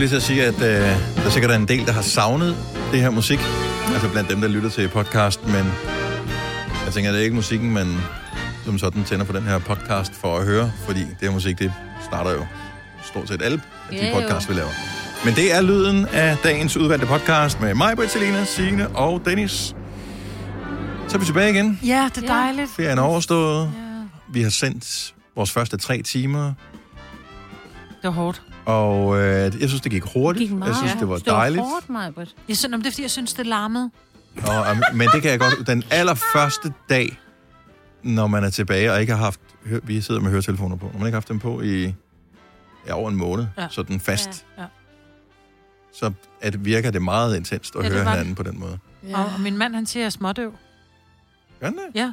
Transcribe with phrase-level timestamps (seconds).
[0.00, 0.82] skulle lige til at sige, at
[1.18, 2.56] øh, der sikkert er en del, der har savnet
[2.92, 3.38] det her musik.
[3.92, 5.64] Altså blandt dem, der lytter til podcast, men
[6.84, 7.86] jeg tænker, det er ikke musikken, man
[8.64, 11.72] som sådan tænder på den her podcast for at høre, fordi det her musik, det
[12.04, 12.46] starter jo
[13.04, 13.60] stort set alle
[13.90, 14.20] af de Ja, jo.
[14.20, 14.70] podcasts, vi laver.
[15.24, 19.74] Men det er lyden af dagens udvalgte podcast med mig, Britt, Selina, Signe og Dennis.
[21.08, 21.80] Så er vi tilbage igen.
[21.86, 22.70] Ja, det er dejligt.
[22.76, 23.72] Ferien er overstået.
[24.32, 26.54] Vi har sendt vores første tre timer, Det
[28.04, 28.42] var hårdt.
[28.70, 30.48] Og øh, jeg synes, det gik hurtigt.
[30.50, 30.68] Gik meget.
[30.70, 31.62] jeg synes, det var Det var dejligt.
[31.62, 32.34] hårdt, Majbert.
[32.48, 33.90] Jeg synes, det er fordi, jeg synes, det larmede.
[34.36, 35.66] Um, men det kan jeg godt...
[35.66, 37.18] Den allerførste dag,
[38.02, 39.40] når man er tilbage og ikke har haft...
[39.82, 40.86] Vi sidder med høretelefoner på.
[40.86, 41.94] Når man ikke har haft dem på i
[42.86, 43.62] ja, over en måned, ja.
[43.62, 43.68] Ja.
[43.70, 44.64] sådan fast, Ja.
[45.92, 48.18] så at virker det meget intenst at Ja, det høre var det.
[48.18, 48.78] hinanden på den måde.
[49.08, 49.18] Ja.
[49.18, 50.52] Og, og min mand, han siger, at jeg er smådøv.
[51.60, 51.84] Gør den det?
[51.94, 52.12] Ja.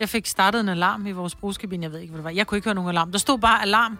[0.00, 1.82] Jeg fik startet en alarm i vores brugskabine.
[1.82, 2.30] Jeg ved ikke, hvad det var.
[2.30, 3.12] Jeg kunne ikke høre nogen alarm.
[3.12, 3.98] Der stod bare alarm.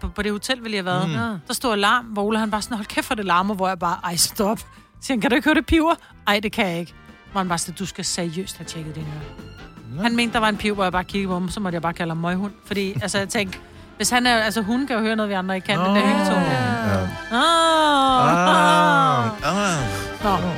[0.00, 1.08] På, på det hotel ville jeg have været.
[1.08, 1.32] Mm.
[1.34, 1.38] Mm.
[1.48, 3.78] Der stod alarm, hvor Ole han bare sådan, hold kæft for det larmer, hvor jeg
[3.78, 4.58] bare, ej stop.
[4.58, 4.64] Så
[5.00, 5.94] siger han, kan du ikke høre det piver?
[6.26, 6.94] Ej, det kan jeg ikke.
[7.32, 10.02] Hvor han bare sådan, du skal seriøst have tjekket dine ører.
[10.02, 11.82] Han mente, der var en piv, hvor jeg bare kiggede på ham, så måtte jeg
[11.82, 12.52] bare kalde ham møghund.
[12.66, 13.58] Fordi, altså, jeg tænkte,
[13.96, 16.06] hvis han er, altså hun kan jo høre noget, vi andre ikke kan, den der
[16.06, 16.40] hyggetone.
[16.40, 17.08] Ja.
[17.36, 19.84] Ah, Ah, ah.
[20.24, 20.48] Nå.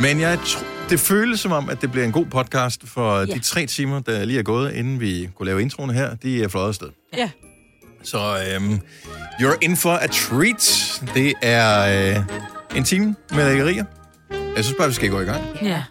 [0.00, 3.18] Men jeg tr- det føles som om, at det bliver en god podcast, for.
[3.18, 3.24] Ja.
[3.24, 6.48] de tre timer, der lige er gået, inden vi kunne lave introen her, de er
[6.48, 6.88] fløjet afsted.
[7.16, 7.30] Ja.
[8.04, 8.80] Så øhm,
[9.40, 11.00] you're in for a treat.
[11.14, 12.24] Det er øh,
[12.76, 13.84] en time med lækkerier.
[14.56, 15.42] Jeg synes bare, vi skal gå i gang.
[15.62, 15.82] Ja.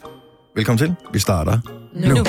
[0.55, 0.95] Velkommen til.
[1.13, 1.59] Vi starter
[1.93, 2.07] nu.
[2.07, 2.15] Nu.
[2.15, 2.23] nu.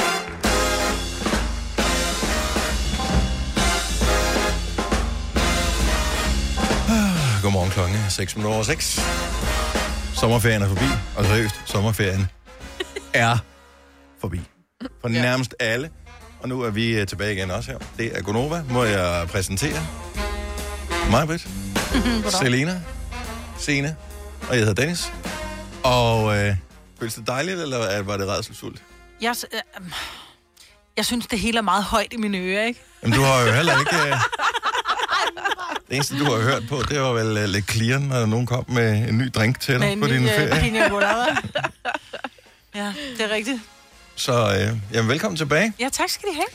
[7.43, 9.01] Godmorgen klokken er 6 minutter over 6.
[10.15, 10.85] Sommerferien er forbi,
[11.17, 12.29] og seriøst, sommerferien
[13.15, 13.37] er
[14.21, 14.41] forbi.
[15.01, 15.91] For nærmest alle.
[16.43, 17.79] Og nu er vi øh, tilbage igen også her.
[17.99, 18.63] Det er Gonova.
[18.71, 19.87] Må jeg præsentere
[21.11, 21.49] mig, Britt,
[22.41, 22.81] Selena,
[23.59, 23.97] Sene,
[24.49, 25.13] og jeg hedder Dennis.
[25.83, 26.57] Og øh,
[26.99, 28.83] føles det dejligt, eller er- var det redselsfuldt?
[29.21, 29.91] Jeg, øh, øh,
[30.97, 32.81] jeg synes, det hele er meget højt i mine ører, ikke?
[33.03, 33.97] Jamen, du har jo heller ikke...
[33.97, 34.17] Øh...
[35.89, 38.65] Det eneste, du har hørt på, det var vel uh, lidt clear, når nogen kom
[38.69, 40.61] med en ny drink til dig Med en på ny din øh, ferie.
[40.63, 41.27] pina colada.
[42.75, 43.61] Ja, det er rigtigt.
[44.17, 46.47] Så øh, jamen, velkommen tilbage Ja, tak skal de have.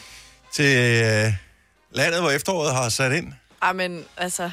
[0.53, 0.77] til
[1.27, 1.33] øh,
[1.91, 3.33] landet, hvor efteråret har sat ind.
[3.63, 4.51] Jamen, altså,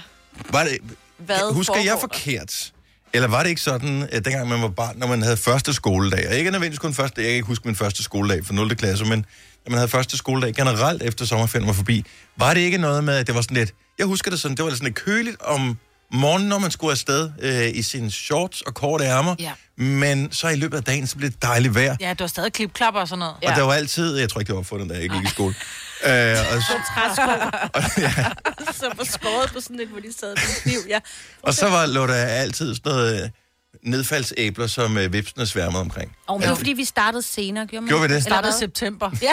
[0.51, 0.79] Var det,
[1.19, 2.73] hvad husker jeg forkert?
[3.13, 6.29] Eller var det ikke sådan, at dengang man var barn, når man havde første skoledag,
[6.29, 8.77] og ikke nødvendigvis kun første, jeg kan ikke huske min første skoledag for 0.
[8.77, 9.19] klasse, men
[9.67, 12.05] når man havde første skoledag generelt efter sommerferien var forbi,
[12.37, 14.65] var det ikke noget med, at det var sådan lidt, jeg husker det sådan, det
[14.65, 15.79] var sådan lidt køligt om
[16.15, 19.53] morgenen, når man skulle afsted øh, i sine shorts og korte ærmer, Ja.
[19.77, 22.53] men så i løbet af dagen, så blev det dejligt vejr, Ja, du har stadig
[22.53, 23.35] klipklapper og sådan noget.
[23.43, 23.51] ja.
[23.51, 25.29] og der var altid, jeg tror ikke, det var opfundet, da jeg ikke gik i
[25.31, 25.55] skole.
[26.05, 27.23] Øh, og, så,
[27.75, 28.15] og, ja,
[28.81, 30.79] Så var skåret på sådan et, hvor de sad med en kniv.
[30.89, 30.99] Ja.
[31.43, 33.31] og så var, lå der altid sådan noget øh,
[33.83, 36.17] nedfaldsæbler, som øh, vipsene sværmede omkring.
[36.27, 38.15] Og det var, fordi vi startede senere, gjorde man Gjorde vi det?
[38.17, 38.59] Eller Startede hvad?
[38.59, 39.11] september.
[39.23, 39.33] Ja.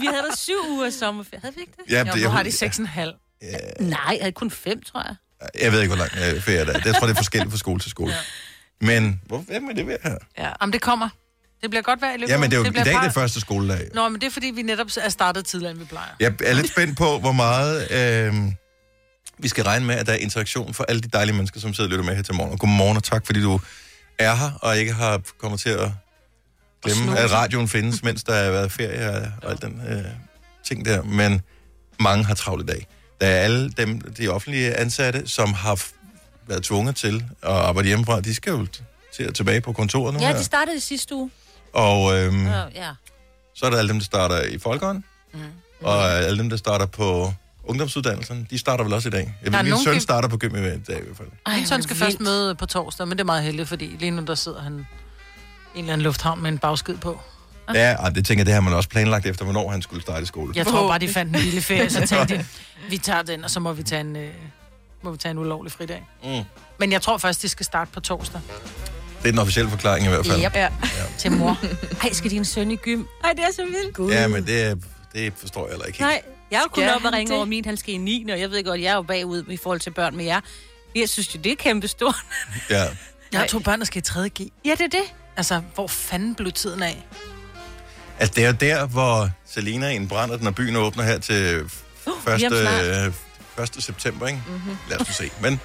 [0.00, 1.40] vi havde da syv uger sommerferie.
[1.40, 1.92] Havde vi ikke det?
[1.92, 3.12] Ja, Jo, det- nu jeg- har de seks og en halv.
[3.80, 5.14] Nej, jeg havde kun fem, tror jeg.
[5.62, 6.80] Jeg ved ikke, hvor lang øh, ferie det er.
[6.84, 8.12] Jeg tror, det er forskelligt fra skole til skole.
[8.12, 8.18] Ja.
[8.86, 10.16] Men hvor, hvem er det ved her?
[10.38, 10.50] Ja.
[10.60, 11.08] Om det kommer.
[11.62, 13.14] Det bliver godt vejr i løbet Jamen, det er jo i bliver dag bare- det
[13.14, 13.88] første skoledag.
[13.94, 16.10] Nå, men det er fordi, vi netop er startet tidligere, end vi plejer.
[16.20, 18.34] Jeg er lidt spændt på, hvor meget øh,
[19.38, 21.88] vi skal regne med, at der er interaktion for alle de dejlige mennesker, som sidder
[21.88, 22.52] og lytter med her til morgen.
[22.52, 23.60] Og godmorgen, og tak fordi du
[24.18, 25.90] er her, og ikke har kommet til at
[26.84, 30.04] glemme, at radioen findes, mens der har været ferie og, og alt den øh,
[30.64, 31.02] ting der.
[31.02, 31.40] Men
[32.00, 32.86] mange har travlt i dag.
[33.24, 35.82] Der er alle dem, de offentlige ansatte, som har
[36.46, 38.20] været tvunget til at arbejde hjemmefra.
[38.20, 38.66] De skal jo
[39.16, 40.36] til at tilbage på kontoret nu Ja, her.
[40.36, 41.30] de startede i sidste uge.
[41.72, 42.90] Og øhm, Ja, ja.
[43.54, 45.40] så er der alle dem, der starter i Folkeånden, mm.
[45.82, 47.32] og alle dem, der starter på
[47.64, 48.46] ungdomsuddannelsen.
[48.50, 49.34] De starter vel også i dag.
[49.42, 51.16] Jeg Der er ved, min nogen søn gym- starter på gym i dag i hvert
[51.16, 51.28] fald.
[51.46, 52.04] Ej, Min søn skal vildt.
[52.04, 54.72] først møde på torsdag, men det er meget heldigt, fordi lige nu der sidder han
[55.74, 57.20] i en eller anden lufthavn med en bagskid på.
[57.74, 60.22] Ja, og det tænker jeg, det har man også planlagt efter, hvornår han skulle starte
[60.22, 60.52] i skole.
[60.56, 62.44] Jeg tror bare, de fandt en lille ferie, så tænkte de,
[62.90, 64.30] vi tager den, og så må vi tage en, øh,
[65.02, 66.02] må vi tage en ulovlig fridag.
[66.24, 66.40] Mm.
[66.78, 68.40] Men jeg tror først, de skal starte på torsdag
[69.22, 70.44] Det er den officielle forklaring i hvert fald.
[70.44, 70.54] Yep.
[70.54, 70.68] Ja.
[71.18, 71.58] til mor.
[72.02, 73.04] Ej, skal din søn i gym?
[73.24, 73.94] Ej, det er så vildt.
[73.96, 74.12] Gud.
[74.12, 74.76] Ja, men det, er-
[75.14, 76.08] det forstår jeg heller ikke helt.
[76.10, 77.36] Nej, jeg jo kun op og ringe det?
[77.36, 78.26] over min, han skal i 9.
[78.32, 80.40] Og jeg ved godt, jeg er jo bagud i forhold til børn med jer.
[80.96, 82.14] Jeg synes jo, det er kæmpe stort.
[82.70, 82.84] Ja.
[83.32, 84.28] Jeg har to børn, der skal i 3.
[84.28, 84.40] G.
[84.64, 85.02] ja, det er det.
[85.36, 87.06] Altså, hvor fanden blev tiden af?
[88.18, 91.70] Altså, det er jo der, hvor Selina indbrænder, når byen åbner her til
[92.36, 92.60] lige om 1.
[92.60, 93.06] snart.
[93.58, 93.84] Øh, 1.
[93.84, 94.42] september, ikke?
[94.48, 94.76] Mm-hmm.
[94.90, 95.30] Lad os se.
[95.40, 95.60] Men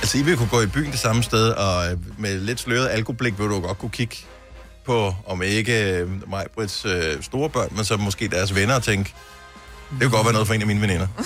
[0.00, 2.88] altså, I vil kunne gå i byen det samme sted, og øh, med lidt sløret
[2.88, 4.16] alkoblik vil du godt kunne kigge
[4.84, 8.82] på, om ikke øh, mig, Brits øh, store børn, men så måske deres venner og
[8.82, 9.14] tænke,
[9.90, 11.06] Det kunne godt være noget for en af mine veninder.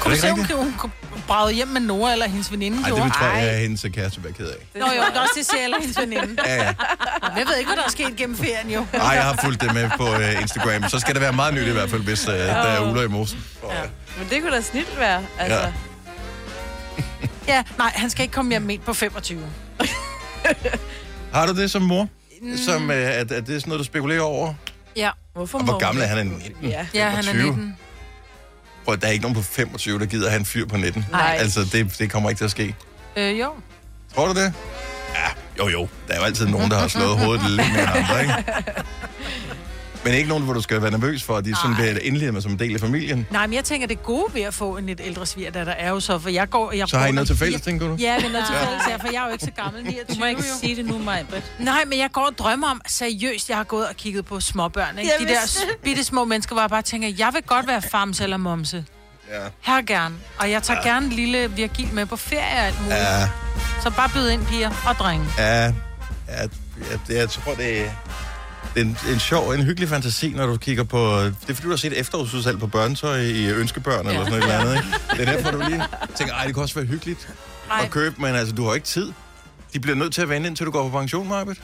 [0.00, 0.92] Kunne du se, hun, hun,
[1.26, 4.34] bragede hjem med Nora eller hendes veninde Nej, det tror jeg, at hendes kæreste bliver
[4.34, 4.56] ked af.
[4.74, 6.42] Nå jo, det er også det, eller hendes veninde.
[6.46, 6.74] Ja, ja.
[7.36, 8.86] Men Jeg ved ikke, hvad der er sket gennem ferien, jo.
[8.92, 10.88] Ej, jeg har fulgt det med på uh, Instagram.
[10.88, 13.08] Så skal det være meget nyt i hvert fald, hvis uh, der er uler i
[13.08, 13.44] mosen.
[13.62, 13.80] Og, Ja.
[14.18, 15.22] Men det kunne da snilt være.
[15.38, 15.72] Altså, Ja.
[17.48, 19.42] Ja, nej, han skal ikke komme hjem med på 25.
[21.34, 22.08] Har du det som mor?
[22.56, 24.54] Som, uh, at, at det er sådan noget, du spekulerer over?
[24.96, 26.18] Ja, Hvorfor Og hvor gammel er han?
[26.18, 26.54] Er 19?
[26.62, 26.86] Ja.
[26.94, 27.50] ja han er 25.
[27.50, 27.76] 19.
[28.84, 31.06] Prøv, der er ikke nogen på 25, der gider have en fyr på 19.
[31.10, 31.36] Nej.
[31.38, 32.74] Altså, det, det kommer ikke til at ske.
[33.16, 33.52] Øh, jo.
[34.14, 34.52] Tror du det?
[35.58, 35.88] Ja, jo jo.
[36.08, 38.34] Der er jo altid nogen, der har slået hovedet lidt mere end andre, ikke?
[40.06, 42.42] Men ikke nogen, hvor du skal være nervøs for, at de sådan bliver indledet med
[42.42, 43.26] som en del af familien.
[43.30, 46.00] Nej, men jeg tænker, det gode ved at få en lidt ældre svigerdatter er jo
[46.00, 46.72] så, for jeg går...
[46.72, 47.94] Jeg Så har I noget til fælles, tænker du?
[47.94, 50.20] Ja, er noget til fælles her, for jeg er jo ikke så gammel, 29 Du
[50.20, 50.58] må ikke jo.
[50.60, 51.52] sige det nu, Majbrit.
[51.58, 54.98] Nej, men jeg går og drømmer om, seriøst, jeg har gået og kigget på småbørn,
[54.98, 55.12] ikke?
[55.20, 55.40] Jeg De der
[55.82, 58.84] bitte små mennesker, hvor jeg bare tænker, jeg vil godt være farms eller momse.
[59.30, 59.48] Ja.
[59.60, 60.14] Her gerne.
[60.38, 60.88] Og jeg tager ja.
[60.92, 62.98] gerne lille Virgil med på ferie og alt muligt.
[63.00, 63.20] Ja.
[63.20, 63.28] Ja,
[63.82, 65.26] Så bare byd ind, piger og drenge.
[65.38, 65.72] ja, ja,
[66.28, 67.90] ja det, jeg tror, det er,
[68.76, 71.18] en, en sjov, en hyggelig fantasi, når du kigger på...
[71.20, 74.76] Det er fordi, du har set efterårsudsalg på børnetøj i Ønskebørn, eller sådan noget andet,
[74.76, 74.88] ikke?
[75.16, 75.84] Det er derfor, du lige
[76.16, 77.28] tænker, ej, det kan også være hyggeligt
[77.68, 77.80] Nej.
[77.84, 79.12] at købe, men altså, du har ikke tid.
[79.76, 81.58] De bliver nødt til at vente, indtil du går på pension, Marbet.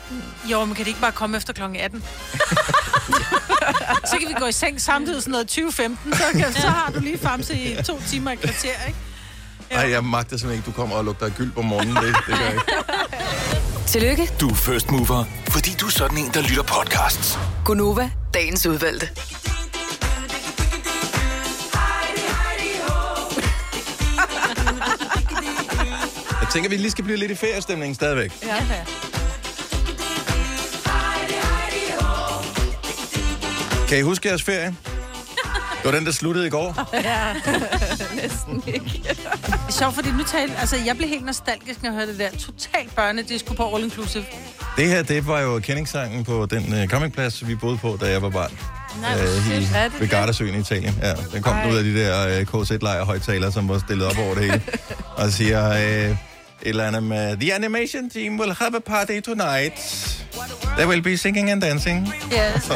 [0.50, 1.62] Jo, men kan det ikke bare komme efter kl.
[1.62, 2.04] 18?
[4.10, 7.00] så kan vi gå i seng samtidig sådan noget 2015, så, kan, så har du
[7.00, 8.98] lige famse i to timer i kvarter, ikke?
[9.72, 11.96] Nej, jeg magter simpelthen ikke, du kommer og lugter af gyld på morgenen.
[11.96, 12.64] Det, det gør jeg ikke.
[13.92, 17.38] Tillykke, Du er first mover, fordi du er sådan en, der lytter podcasts.
[17.64, 19.08] Gunova, dagens udvalgte.
[26.52, 28.32] Tænker, vi lige skal blive lidt i feriestemningen stadigvæk.
[28.42, 28.56] Ja.
[33.88, 34.66] Kan I huske jeres ferie?
[35.82, 36.88] Det var den, der sluttede i går.
[38.22, 39.16] Næsten ikke.
[39.70, 42.94] Sjovt, fordi nu talte, altså jeg blev helt nostalgisk, når jeg hørte det der totalt
[42.96, 44.24] børnedisco på All Inclusive.
[44.76, 48.22] Det her, det var jo kendingssangen på den uh, campingplads, vi boede på, da jeg
[48.22, 48.58] var barn.
[49.00, 50.08] Nej, hvor i, Er det ved?
[50.08, 50.98] Gardasøen i Italien.
[51.02, 51.70] Ja, den kom Ej.
[51.70, 54.62] ud af de der uh, KZ-lejr højtalere, som var stillet op over det hele.
[55.16, 56.18] Og siger et
[56.62, 59.74] eller andet med, The animation team will have a party tonight.
[60.76, 62.08] They will be singing and dancing.
[62.32, 62.70] Yes.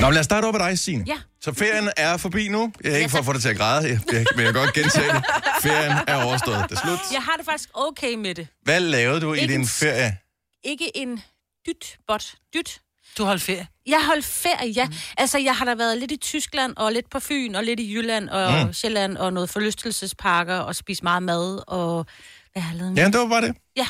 [0.00, 1.04] Nå, men lad os starte op med dig, Signe.
[1.06, 1.16] Ja.
[1.40, 2.72] Så ferien er forbi nu.
[2.84, 4.62] Jeg er ikke for at få dig til at græde, jeg, jeg, men jeg kan
[4.62, 5.24] godt gentage det.
[5.62, 6.64] Ferien er overstået.
[6.70, 6.98] Det er slut.
[7.12, 8.48] Jeg har det faktisk okay med det.
[8.62, 10.16] Hvad lavede du i Ikke din en- ferie?
[10.64, 11.22] Ikke en
[11.66, 12.80] dyt, bot, dyt.
[13.18, 13.66] Du holdt ferie.
[13.86, 14.84] Jeg holdt ferie, ja.
[14.84, 14.94] Mm.
[15.18, 17.94] Altså, jeg har da været lidt i Tyskland, og lidt på Fyn, og lidt i
[17.94, 18.72] Jylland, og mm.
[18.72, 22.06] Sjælland, og noget forlystelsesparker, og spist meget mad, og
[22.52, 22.96] hvad har jeg lavet?
[22.98, 23.56] Ja, det var det.
[23.76, 23.86] ja.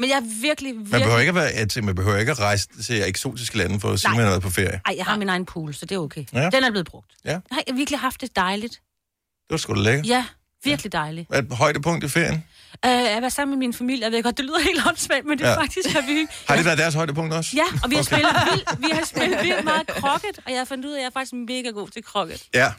[0.00, 0.90] Men jeg er virkelig, virkelig...
[0.90, 3.90] Man behøver ikke at, være, at, man behøver ikke at rejse til eksotiske lande for
[3.92, 4.16] at sige, Nej.
[4.16, 4.80] man har været på ferie.
[4.86, 6.24] Ej, jeg har min egen pool, så det er okay.
[6.32, 6.50] Ja.
[6.50, 7.12] Den er blevet brugt.
[7.24, 7.30] Ja.
[7.30, 8.72] Jeg har virkelig haft det dejligt.
[8.72, 10.06] Det var sgu da lækkert.
[10.06, 10.24] Ja,
[10.64, 11.28] virkelig dejligt.
[11.28, 12.44] Hvad er højdepunkt i ferien?
[12.86, 15.38] Uh, jeg var sammen med min familie, jeg ved godt, det lyder helt åndssvagt, men
[15.38, 15.60] det er Ja.
[15.60, 16.26] faktisk, at vi...
[16.48, 17.50] Har det været deres højdepunkt også?
[17.56, 18.16] Ja, og vi har Okay.
[18.16, 18.28] okay.
[18.28, 21.00] spillet vildt, vi har spillet vildt meget krokket, og jeg har fundet ud af, at
[21.00, 22.42] jeg er faktisk mega god til krokket.
[22.54, 22.72] Ja,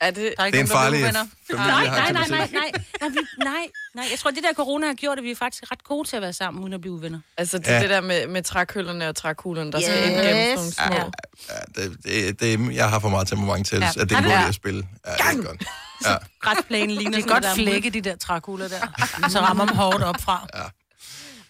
[0.00, 0.16] Er det...
[0.16, 1.26] Der er det er ikke en farlig bliver uvenner.
[1.66, 2.70] Nej, nej, nej, nej, nej,
[3.00, 3.54] nej, vi, nej,
[3.94, 4.04] nej.
[4.10, 6.22] Jeg tror, det der corona har gjort, at vi er faktisk ret gode til at
[6.22, 7.20] være sammen, uden at blive uvenner.
[7.36, 7.74] Altså, det, Ja.
[7.74, 7.80] ja.
[7.82, 10.06] det der med, med trækøllerne og trækuglerne, der skal Yes.
[10.06, 11.12] ind gennem sådan nogle små...
[11.48, 11.54] Ja.
[11.76, 13.88] Ja, det, det, det, jeg har for meget temperament til, Ja.
[13.88, 14.86] at det er en Ja, god idé at spille.
[15.06, 15.64] Ja, det er godt.
[16.06, 16.14] Ja.
[16.40, 18.80] Græsplænen ligner Det er godt flække, de der trækugler der.
[19.28, 20.48] Så rammer dem hårdt op fra.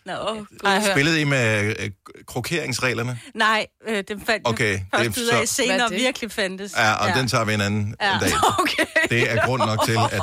[0.06, 0.84] Nå, hørt.
[0.92, 1.90] Spillede I med øh,
[2.26, 3.20] krokeringsreglerne?
[3.34, 5.96] nej, øh, den fandt Okay, jeg det først ud af så- senere er det?
[5.98, 6.72] virkelig fandtes.
[6.76, 7.18] Ja, og ja.
[7.18, 8.12] den tager vi en anden ja.
[8.12, 8.18] Ja.
[8.20, 8.30] dag.
[8.60, 8.84] Okay.
[9.10, 9.98] Det er grund nok til, at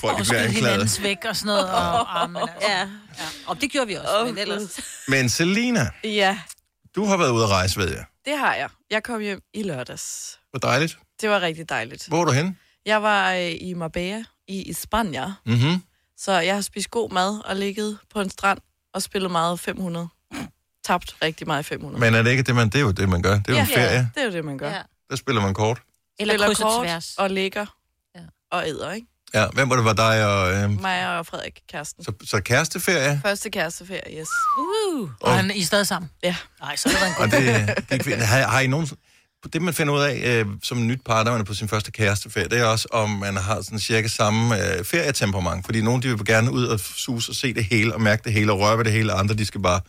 [0.00, 0.52] folk Og bliver anklaget.
[0.54, 1.64] hinandens væk og sådan noget.
[1.70, 2.54] Og, ah, men altså.
[2.68, 2.86] Ja, ja.
[3.46, 4.80] og det gjorde vi også, Åh, men ellers...
[5.08, 6.38] Men Selina, Ja,
[6.96, 8.04] du har været ude at rejse, ved jeg.
[8.24, 8.68] det har jeg.
[8.90, 10.38] Jeg kom hjem i lørdags.
[10.50, 10.98] Hvor dejligt.
[11.20, 12.06] Det var rigtig dejligt.
[12.08, 12.58] Hvor er du hen?
[12.86, 15.82] Jeg var øh, i Marbella i Spanien, Mm-hmm.
[16.18, 18.58] Så jeg har spist god mad og ligget på en strand
[18.94, 20.08] og spillet meget 500.
[20.84, 22.00] Tabt rigtig meget 500.
[22.00, 23.34] Men er det ikke det, man, det er jo det, man gør.
[23.38, 24.10] Det er jo en ferie.
[24.14, 24.70] det er jo det, man gør.
[24.70, 24.82] Ja.
[25.10, 25.82] Der spiller man kort.
[26.18, 27.14] Eller Spiller kryds og kort tværs.
[27.18, 27.66] og ligger
[28.14, 28.20] Ja.
[28.50, 29.06] og æder, ikke?
[29.34, 30.54] Ja, hvem var det, var dig og...
[30.54, 32.04] Øh, Mig og Frederik, kæresten.
[32.04, 34.28] så, så kæresteferie, Første kæresteferie, yes.
[34.58, 35.10] Uh.
[35.20, 36.10] Og han, I er stadig sammen?
[36.22, 36.36] Ja.
[36.60, 38.22] Nej, så er det en god og det, det fint.
[38.22, 38.88] har, har I nogen...
[39.52, 41.90] Det, man finder ud af øh, som nyt par, når man er på sin første
[41.90, 45.64] kæresteferie, det er også, om man har sådan cirka samme øh, ferietemperament.
[45.64, 48.32] Fordi nogle, de vil gerne ud og sus og se det hele, og mærke det
[48.32, 49.80] hele, og røre ved det hele, og andre, de skal bare...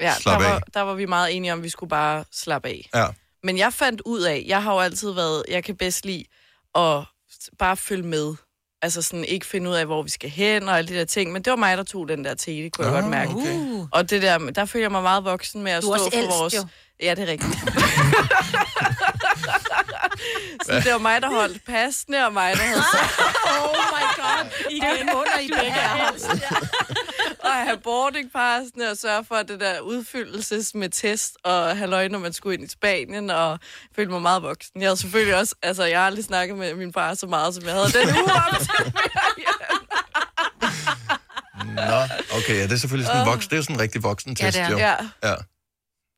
[0.00, 0.50] Ja, der Slap af.
[0.50, 2.88] var, der var vi meget enige om, at vi skulle bare slappe af.
[2.94, 3.06] Ja,
[3.42, 6.24] Men jeg fandt ud af, jeg har jo altid været, jeg kan bedst lide
[6.74, 7.02] at
[7.58, 8.34] bare følge med.
[8.82, 11.32] Altså sådan ikke finde ud af, hvor vi skal hen og alle de der ting.
[11.32, 13.30] Men det var mig, der tog den der tele, kunne jeg Ah, godt mærke.
[13.32, 13.86] okay.
[13.92, 16.38] Og det der, der føler jeg mig meget voksen med at Du stå også for
[16.40, 16.54] vores...
[16.54, 16.66] jo.
[17.02, 17.54] Ja, det er rigtigt.
[20.66, 24.50] så det var mig, der holdt passene, og mig, der havde sagt, Oh my god.
[24.70, 25.80] Igen under i begge
[27.44, 32.32] at have boardingpassene og sørge for det der udfyldelses med test og halløj, når man
[32.32, 33.58] skulle ind i Spanien, og
[33.96, 34.80] følte mig meget voksen.
[34.80, 37.64] Jeg havde selvfølgelig også, altså jeg har aldrig snakket med min far så meget, som
[37.64, 38.92] jeg havde den uge op til.
[41.74, 42.00] Nå,
[42.36, 44.58] okay, ja, det er selvfølgelig sådan en voksen, det er sådan en rigtig voksen test,
[44.58, 44.70] Ja, det er.
[44.70, 44.78] jo.
[44.78, 44.94] Ja,
[45.28, 45.34] Ja,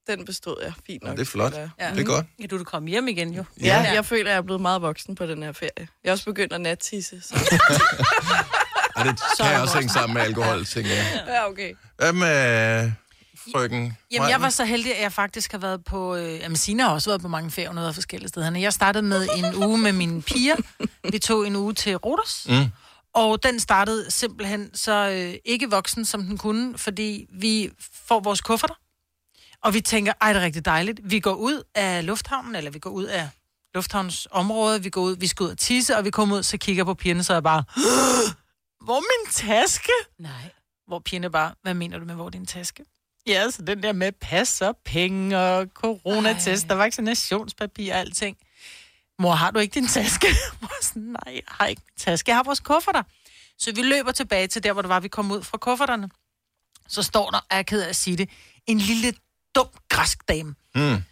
[0.09, 1.17] den bestod jeg fint nok.
[1.17, 1.53] det er flot.
[1.55, 1.71] jeg.
[1.81, 1.91] Ja.
[1.91, 2.27] Det er godt.
[2.41, 3.45] Ja, du er kommet hjem igen jo.
[3.63, 5.71] Ja, jeg føler, jeg er blevet meget voksen på den her ferie.
[6.05, 7.21] Jeg er også begyndt at nattisse.
[7.23, 7.35] Så.
[8.97, 11.25] Og det kan også hænge sammen med alkohol, tænker jeg.
[11.27, 11.75] Ja, okay.
[11.97, 12.93] Hvad med
[13.53, 13.97] frøken?
[14.11, 16.17] Jamen, jeg var så heldig, at jeg faktisk har været på...
[16.17, 18.59] Øh, jamen, Sina har også været på mange ferier, noget forskellige steder.
[18.59, 20.57] Jeg startede med en uge med mine piger.
[21.13, 22.47] Vi tog en uge til Rodos.
[22.49, 22.67] Mm.
[23.15, 27.71] Og den startede simpelthen så øh, ikke voksen, som den kunne, fordi vi
[28.09, 28.75] får vores kufferter.
[29.63, 31.01] Og vi tænker, ej, det er rigtig dejligt.
[31.05, 33.29] Vi går ud af lufthavnen, eller vi går ud af
[33.75, 36.85] lufthavnsområdet, vi går ud, vi skal ud og tisse, og vi kommer ud, så kigger
[36.85, 37.65] på pigerne, så er jeg bare,
[38.85, 39.93] hvor er min taske?
[40.19, 40.51] Nej.
[40.87, 42.85] Hvor pigerne bare, hvad mener du med, hvor er din taske?
[43.27, 48.37] Ja, så den der med pas og penge og coronatest, der vaccinationspapir og alting.
[49.19, 50.27] Mor, har du ikke din taske?
[50.63, 52.31] Mor, sådan, nej, jeg har ikke min taske.
[52.31, 53.03] Jeg har vores kufferter.
[53.59, 56.11] Så vi løber tilbage til der, hvor det var, vi kom ud fra kufferterne.
[56.89, 58.31] Så står der, er jeg ked af at sige det,
[58.67, 59.15] en lille
[59.59, 60.55] dum græsk dame.
[60.75, 61.03] Mm.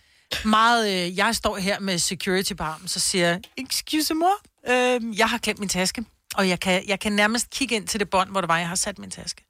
[0.44, 4.34] Meget, øh, jeg står her med security på armen, så siger jeg, excuse mor,
[4.68, 6.04] øh, jeg har glemt min taske.
[6.34, 8.68] Og jeg kan, jeg kan nærmest kigge ind til det bånd, hvor det var, jeg
[8.68, 9.44] har sat min taske.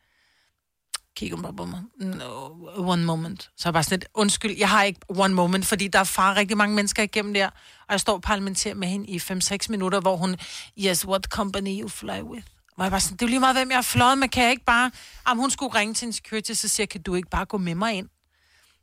[1.17, 1.83] Kigger hun bare på mig.
[2.01, 3.43] No, one moment.
[3.43, 6.05] Så er jeg bare sådan lidt, undskyld, jeg har ikke one moment, fordi der er
[6.05, 9.57] far rigtig mange mennesker igennem der, og jeg står og parlamenterer med hende i 5-6
[9.69, 10.37] minutter, hvor hun,
[10.79, 12.47] yes, what company you fly with?
[12.75, 14.43] Hvor jeg bare sådan, det er jo lige meget, hvem jeg har fløjet med, kan
[14.43, 14.91] jeg ikke bare...
[15.29, 17.59] Jamen, hun skulle ringe til en security, så siger jeg, kan du ikke bare gå
[17.59, 18.09] med mig ind?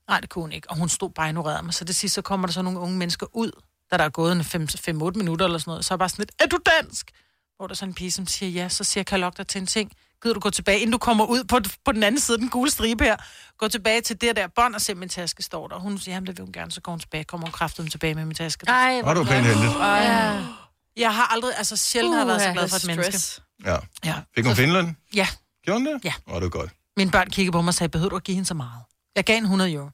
[0.09, 1.73] Nej, det kunne hun ikke, og hun stod bare og ignorerede mig.
[1.73, 3.51] Så det sidste, så kommer der så nogle unge mennesker ud,
[3.91, 6.21] da der er gået en 5-8 minutter eller sådan noget, så er jeg bare sådan
[6.21, 7.11] lidt, er du dansk?
[7.57, 9.37] Hvor der er sådan en pige, som siger ja, så siger jeg, kan jeg lokke
[9.37, 9.91] dig til en ting?
[10.23, 12.49] Gider du gå tilbage, inden du kommer ud på, på den anden side af den
[12.49, 13.15] gule stribe her?
[13.57, 15.75] Gå tilbage til det der bånd og se, min taske står der.
[15.75, 17.23] Og hun siger, jamen det vil hun gerne, så går hun tilbage.
[17.23, 18.65] Kommer hun kraftigt tilbage med min taske.
[18.69, 19.69] Ej, Var du pænt heldig?
[19.79, 20.45] Ja.
[20.97, 23.41] Jeg har aldrig, altså sjældent har jeg været så glad for et menneske.
[23.65, 23.77] Ja.
[24.05, 24.15] Ja.
[24.35, 24.95] Fik hun Finland?
[25.15, 25.27] Ja,
[25.63, 26.05] Gjorde hun det?
[26.05, 26.13] Ja.
[26.27, 26.71] Åh, det var godt.
[26.97, 28.81] mine børn kiggede på mig og sagde, behøver du at give hende så meget?
[29.15, 29.89] Jeg gav hende 100 euro.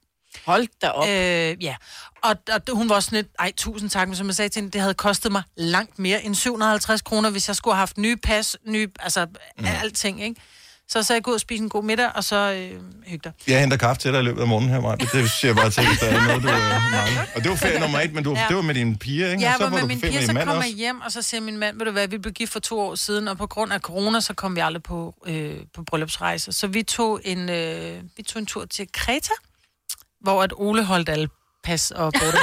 [0.46, 1.08] Hold da op.
[1.08, 1.76] Øh, ja,
[2.24, 4.60] og, og hun var også sådan lidt, ej, tusind tak, men som jeg sagde til
[4.60, 7.98] hende, det havde kostet mig langt mere end 750 kroner, hvis jeg skulle have haft
[7.98, 9.26] nye pas, nye, altså
[9.60, 9.66] mm.
[9.66, 10.42] alting, ikke?
[10.92, 13.32] Så så jeg gå ud og spise en god middag, og så øh, hygge dig.
[13.48, 14.96] Jeg henter kaffe til dig i løbet af morgenen her, Maja.
[14.96, 16.54] Det siger jeg bare til, hvis der er noget, du øh,
[16.92, 17.22] mangler.
[17.36, 18.46] Og det var ferie nummer et, men du, Ja.
[18.48, 19.44] det var med dine piger, ikke?
[19.44, 21.42] Ja, og så var med min piger, så din kommer jeg hjem, og så siger
[21.42, 23.74] min mand, ved du hvad, vi blev gift for to år siden, og på grund
[23.74, 26.52] af corona, så kom vi aldrig på, øh, på bryllupsrejse.
[26.52, 29.34] Så vi tog, en, øh, vi tog en tur til Kreta,
[30.22, 31.30] hvor at Ole holdt alle
[31.64, 32.34] pas og både.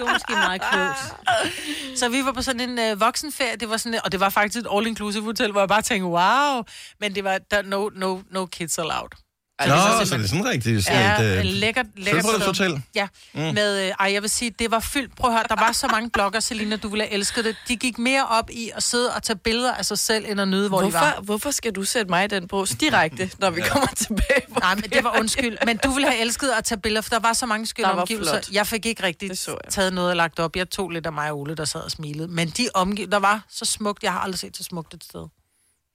[0.00, 1.98] Det var måske meget klogt.
[1.98, 4.64] Så vi var på sådan en øh, voksenferie, det var sådan, og det var faktisk
[4.64, 6.62] et all-inclusive hotel, hvor jeg bare tænkte, wow,
[7.00, 9.29] men det var der no, no, no kids allowed.
[9.68, 11.38] Nå, det var så det simpelthen- er sådan rigtig sådan Ja, et...
[11.38, 12.32] Øh, lækkert, lækkert sted.
[12.40, 12.82] Sølvbrødshotel?
[12.94, 13.40] Ja, mm.
[13.40, 15.16] med, øh, ej, jeg vil sige, det var fyldt.
[15.16, 17.56] Prøv at høre, der var så mange blogger, Selina, du ville have elsket det.
[17.68, 20.48] De gik mere op i at sidde og tage billeder af sig selv, end at
[20.48, 21.00] nyde, hvor de var.
[21.00, 24.42] Hvorfor, hvorfor skal du sætte mig i den bås direkte, når vi kommer tilbage?
[24.60, 25.56] Nej, men det var undskyld.
[25.66, 27.94] Men du ville have elsket at tage billeder, for der var så mange skønne Der
[27.94, 28.32] var omgivelser.
[28.32, 28.48] flot.
[28.52, 30.56] Jeg fik ikke rigtig så taget noget og lagt op.
[30.56, 32.28] Jeg tog lidt af mig og Ole, der sad og smilede.
[32.28, 34.02] Men de omgivelser, der var så smukt.
[34.02, 35.26] Jeg har aldrig set så smukt et sted.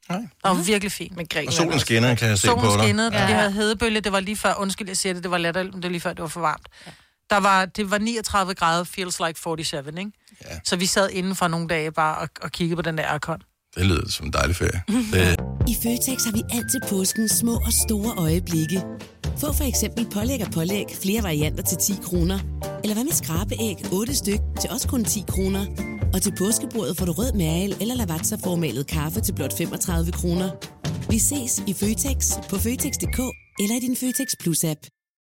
[0.09, 0.17] Nej.
[0.19, 1.17] Det var virkelig fint.
[1.17, 2.83] Med Grækenland Og solen skinner, kan jeg se på Solen dig.
[2.83, 3.21] skinnede, ja.
[3.21, 3.27] Ja.
[3.27, 5.81] de havde hedebølge, det var lige før, undskyld, jeg siger det, det var latterligt, men
[5.83, 6.67] det var lige før, det var for varmt.
[7.29, 10.11] Der var, det var 39 grader, feels like 47, ikke?
[10.45, 10.59] Ja.
[10.63, 13.41] Så vi sad inden for nogle dage bare og, og kiggede på den der arkon.
[13.75, 14.83] Det lyder som en dejlig ferie.
[14.87, 15.37] Det,
[15.71, 18.83] I Føtex har vi altid påsken små og store øjeblikke.
[19.37, 22.39] Få for eksempel pålæg og pålæg flere varianter til 10 kroner.
[22.83, 25.65] Eller hvad med skrabeæg 8 styk til også kun 10 kroner.
[26.13, 30.49] Og til påskebordet får du rød mal eller lavatserformalet kaffe til blot 35 kroner.
[31.09, 33.19] Vi ses i Føtex på Føtex.dk
[33.59, 34.94] eller i din Føtex Plus-app.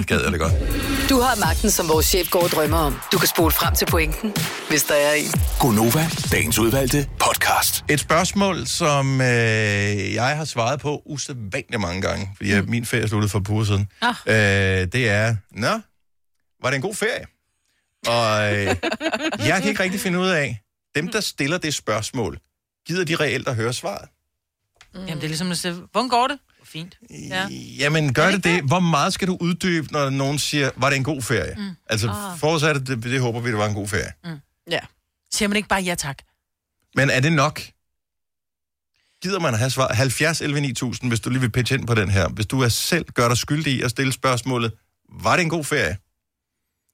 [0.00, 0.52] Det gad jeg det godt.
[1.10, 3.00] Du har magten, som vores chef går og drømmer om.
[3.12, 4.34] Du kan spole frem til pointen,
[4.68, 5.32] hvis der er en.
[5.58, 7.84] Gonova, dagens udvalgte podcast.
[7.88, 9.26] Et spørgsmål, som øh,
[10.14, 12.68] jeg har svaret på usædvanligt mange gange, fordi mm.
[12.68, 13.88] min ferie sluttede for et par uger siden.
[14.02, 14.14] Ah.
[14.26, 15.80] Øh, det er, nå,
[16.62, 17.26] var det en god ferie?
[18.06, 18.76] Og øh,
[19.48, 20.60] jeg kan ikke rigtig finde ud af,
[20.94, 22.38] dem der stiller det spørgsmål,
[22.86, 24.08] gider de reelt at høre svaret?
[24.94, 25.00] Mm.
[25.00, 26.38] Jamen, det er ligesom at sige, hvordan går det?
[26.72, 26.98] Fint.
[27.10, 27.48] Ja.
[27.78, 28.62] Jamen, gør det det?
[28.62, 31.54] Hvor meget skal du uddybe, når nogen siger, var det en god ferie?
[31.58, 31.70] Mm.
[31.86, 32.38] Altså, Ah.
[32.38, 34.12] forudsat, at det, det håber vi, det var en god ferie.
[34.24, 34.40] Mm.
[34.70, 34.78] Ja.
[35.32, 36.18] Siger man ikke bare ja tak?
[36.94, 37.60] Men er det nok?
[39.22, 39.92] Gider man at have svar?
[39.94, 42.28] 70 11 9000, hvis du lige vil pitche ind på den her.
[42.28, 44.72] Hvis du er selv gør dig skyldig i at stille spørgsmålet,
[45.22, 45.96] var det en god ferie?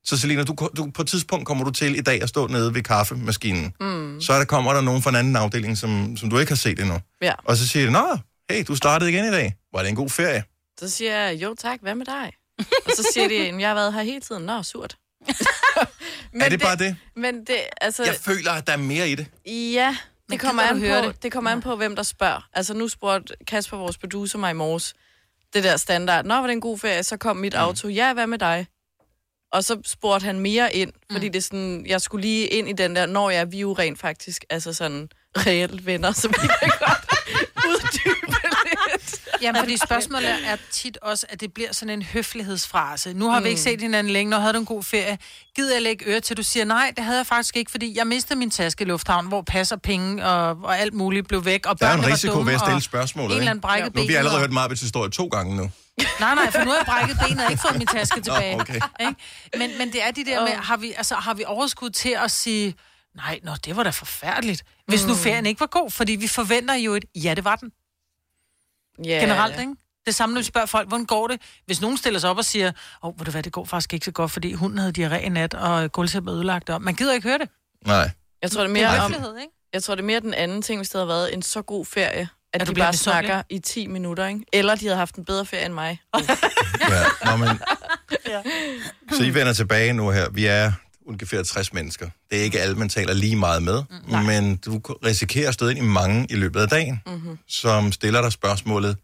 [0.05, 2.75] Så Selina, du, du, på et tidspunkt kommer du til i dag at stå nede
[2.75, 3.73] ved kaffemaskinen.
[3.81, 4.21] Mm.
[4.21, 6.57] Så er der, kommer der nogen fra en anden afdeling, som, som du ikke har
[6.57, 6.99] set endnu.
[7.23, 7.33] Ja.
[7.45, 8.19] Og så siger de, nå,
[8.51, 9.55] hey, du startede igen i dag.
[9.77, 10.45] Var det en god ferie?
[10.81, 12.33] Så siger jeg, jo tak, hvad med dig?
[12.59, 14.43] Og så siger de, jeg har været her hele tiden.
[14.43, 14.97] Nå, surt.
[16.33, 16.97] men er det, bare det?
[17.17, 18.05] Men det, altså...
[18.05, 19.27] Jeg føler, at der er mere i det.
[19.47, 19.97] Ja,
[20.29, 21.23] Men det kommer, an på, det?
[21.23, 21.33] det?
[21.33, 22.49] kommer an på, hvem der spørger.
[22.53, 24.95] Altså, nu spurgte Kasper, vores producer, mig i morges,
[25.55, 26.25] det der standard.
[26.25, 27.03] Nå, var det en god ferie?
[27.03, 27.89] Så kom mit auto.
[27.89, 28.67] Ja, hvad med dig?
[29.53, 32.73] Og så spurgte han mere ind, fordi det er sådan, jeg skulle lige ind i
[32.73, 36.35] den der, når jeg er vi jo rent faktisk, altså sådan reelt venner, så vi
[36.35, 37.07] kan godt
[37.69, 38.46] uddybe.
[39.43, 43.13] Jamen, fordi spørgsmålet er tit også, at det bliver sådan en høflighedsfrase.
[43.15, 43.45] Nu har mm.
[43.45, 43.63] vi ikke Mm.
[43.63, 45.19] set hinanden længe, når havde du en god ferie.
[45.57, 48.07] Gider jeg lægge øre til, du siger, nej, det havde jeg faktisk ikke, fordi jeg
[48.07, 51.67] mistede min taske i lufthavnen, hvor passer penge og, og alt muligt blev væk.
[51.67, 53.31] Og Der er en var risiko dumme, ved at stille og spørgsmålet.
[53.33, 55.63] En eller anden brækket Nu har vi allerede hørt Marbets historie to gange nu.
[56.21, 58.61] Nej, nej, for nu har jeg brækket benet og ikke fået min taske tilbage.
[58.61, 58.81] okay.
[59.01, 59.15] Ikke?
[59.59, 62.31] Men, men det er de der med, har vi, altså, har vi overskud til at
[62.31, 62.75] sige,
[63.17, 64.63] nej, nå, det var da forfærdeligt.
[64.89, 65.19] Hvis nu Mm.
[65.19, 67.71] ferien ikke var god, fordi vi forventer jo et, ja, det var den.
[69.05, 69.11] Ja.
[69.21, 69.73] Generelt, ikke?
[70.07, 71.41] Det samme, når vi spørger folk, hvordan går det?
[71.67, 73.93] Hvis nogen stiller sig op og siger, åh, oh, ved du hvad, det går faktisk
[73.95, 76.71] ikke så godt, fordi hunden havde diarré i nat, og gulvtæppet er ødelagt.
[76.71, 77.49] Og man gider ikke høre det.
[77.87, 78.11] Nej.
[78.43, 79.53] Jeg tror, det er Det er mere om, ikke?
[79.73, 81.87] jeg tror, det er mere den anden ting, hvis det havde været en så god
[81.87, 84.41] ferie, at, du de bare snakker i 10 minutter, ikke?
[84.53, 86.01] Eller de havde haft en bedre ferie end mig.
[86.15, 87.49] Ja, nå, men...
[89.17, 90.31] Så I vender tilbage nu her.
[90.31, 90.73] Vi er
[91.07, 92.11] ungefær 60 mennesker.
[92.31, 95.71] Det er ikke alle, man taler lige meget med, mm, men du risikerer at støde
[95.71, 97.39] ind i mange i løbet af dagen, Mm-hmm.
[97.49, 98.97] som stiller dig spørgsmålet,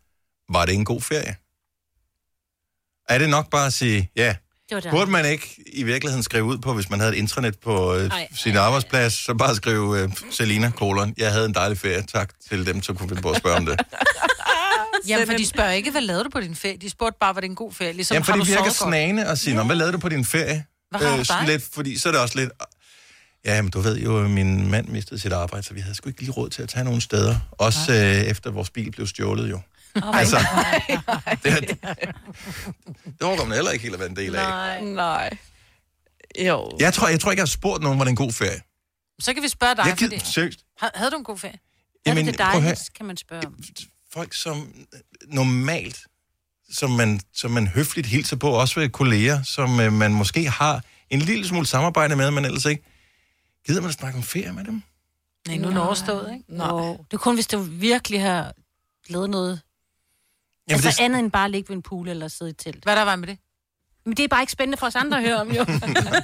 [0.52, 1.36] var det en god ferie?
[3.08, 4.34] Er det nok bare at sige, ja,
[4.70, 7.94] Det burde man ikke i virkeligheden skrive ud på, hvis man havde et intranet på
[7.94, 8.28] øh, Ej.
[8.34, 12.66] sin arbejdsplads, så bare skrive, øh, Selina, kolon, jeg havde en dejlig ferie, tak til
[12.66, 13.80] dem, som kunne finde på at spørge om det.
[15.08, 16.76] Jamen, for de spørger ikke, hvad lavede du på din ferie?
[16.76, 17.92] De spurgte bare, var det en god ferie?
[17.92, 20.64] Ligesom, Jamen, for det virker snagende at sige, "Nå, hvad lavede du på din ferie?
[20.98, 22.50] Hvad har du sådan lidt, fordi så er det også lidt...
[23.44, 26.08] Ja, men du ved jo, at min mand mistede sit arbejde, så vi havde sgu
[26.08, 27.36] ikke lige råd til at tage nogen steder.
[27.52, 27.98] Også øh,
[28.30, 29.60] efter vores bil blev stjålet jo.
[30.02, 30.36] Oh, altså,
[31.44, 31.78] det, det,
[33.04, 34.42] det overgår man heller ikke helt at være en del af.
[34.42, 34.80] Nej.
[34.80, 35.30] Nej.
[36.46, 36.76] Jo.
[36.80, 38.60] Jeg tror, jeg tror ikke, jeg har spurgt nogen, var det en god ferie.
[39.20, 39.86] Så kan vi spørge dig.
[39.86, 40.58] Jeg gider, fordi- seriøst.
[40.80, 41.58] Ha- Havde du en god ferie?
[42.06, 42.60] Jamen, det at høre.
[42.62, 43.54] dejligt, kan man spørge om.
[44.12, 44.74] folk, som
[45.26, 45.98] normalt,
[46.72, 50.82] som man, som man høfligt hilser på, også ved kolleger, som øh, man måske har
[51.10, 52.82] en lille smule samarbejde med, men ellers ikke.
[53.66, 54.82] Gider man at snakke om ferie med dem?
[55.48, 56.44] Nej, nu er den overstået, ikke?
[56.48, 56.68] Nej.
[57.10, 58.52] Det er kun, hvis du virkelig har
[59.08, 59.60] lavet noget.
[60.68, 61.04] Jamen, altså det- det...
[61.04, 62.82] andet end bare at ligge ved en pool eller sidde i telt.
[62.84, 63.38] Hvad der var med det?
[64.06, 65.64] Men det er bare ikke spændende for os andre at høre om, jo.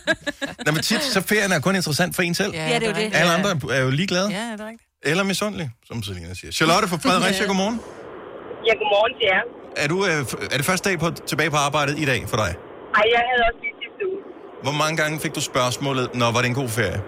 [0.66, 2.54] Nå, men tit, så ferien er kun interessant for en selv.
[2.54, 3.14] Ja, det er jo det.
[3.16, 4.28] Alle andre er jo ligeglade.
[4.30, 4.88] Ja, det er rigtigt.
[5.02, 6.52] Eller misundelige, som Selina siger.
[6.52, 7.80] Charlotte fra Fredericia, godmorgen.
[8.66, 9.42] Ja, godmorgen til jer.
[9.83, 10.21] Er, du, øh,
[10.53, 12.51] er det første dag på, tilbage på arbejdet i dag for dig?
[12.99, 14.21] Ej, jeg havde også lige sidste uge.
[14.67, 17.01] Hvor mange gange fik du spørgsmålet, når var det en god ferie?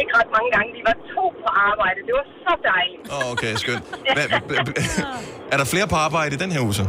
[0.00, 0.68] Ikke ret mange gange.
[0.78, 1.98] Vi var to på arbejde.
[2.08, 3.04] Det var så dejligt.
[3.12, 3.84] Åh, oh, okay, skønt.
[4.16, 4.22] Hva,
[5.52, 6.86] er der flere på arbejde i den her uge så?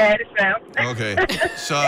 [0.00, 0.56] Ja, desværre.
[0.92, 1.12] Okay,
[1.68, 1.78] så...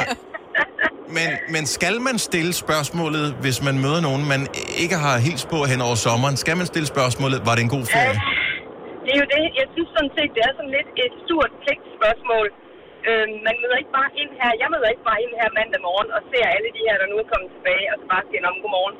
[1.08, 4.46] Men, men skal man stille spørgsmålet, hvis man møder nogen, man
[4.82, 6.36] ikke har hils på hen over sommeren?
[6.36, 8.20] Skal man stille spørgsmålet, var det en god ferie?
[9.06, 9.44] Det er jo det.
[9.60, 12.46] Jeg synes sådan set, det er sådan lidt et stort pligtspørgsmål.
[13.08, 14.50] Øhm, man møder ikke bare ind her.
[14.62, 17.16] Jeg møder ikke bare ind her mandag morgen og ser alle de her, der nu
[17.22, 18.96] er kommet tilbage, og så bare siger om godmorgen.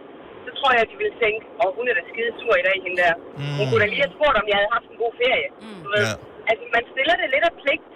[0.47, 2.65] Så tror jeg, at de vil tænke, åh, oh, hun er da skide sur i
[2.69, 3.15] dag, hende der.
[3.41, 3.55] Mm.
[3.59, 5.49] Hun kunne da lige have spurgt, om jeg havde haft en god ferie.
[5.65, 5.81] Mm.
[5.85, 6.05] Du ved.
[6.07, 6.15] Ja.
[6.51, 7.87] Altså, man stiller det lidt af pligt,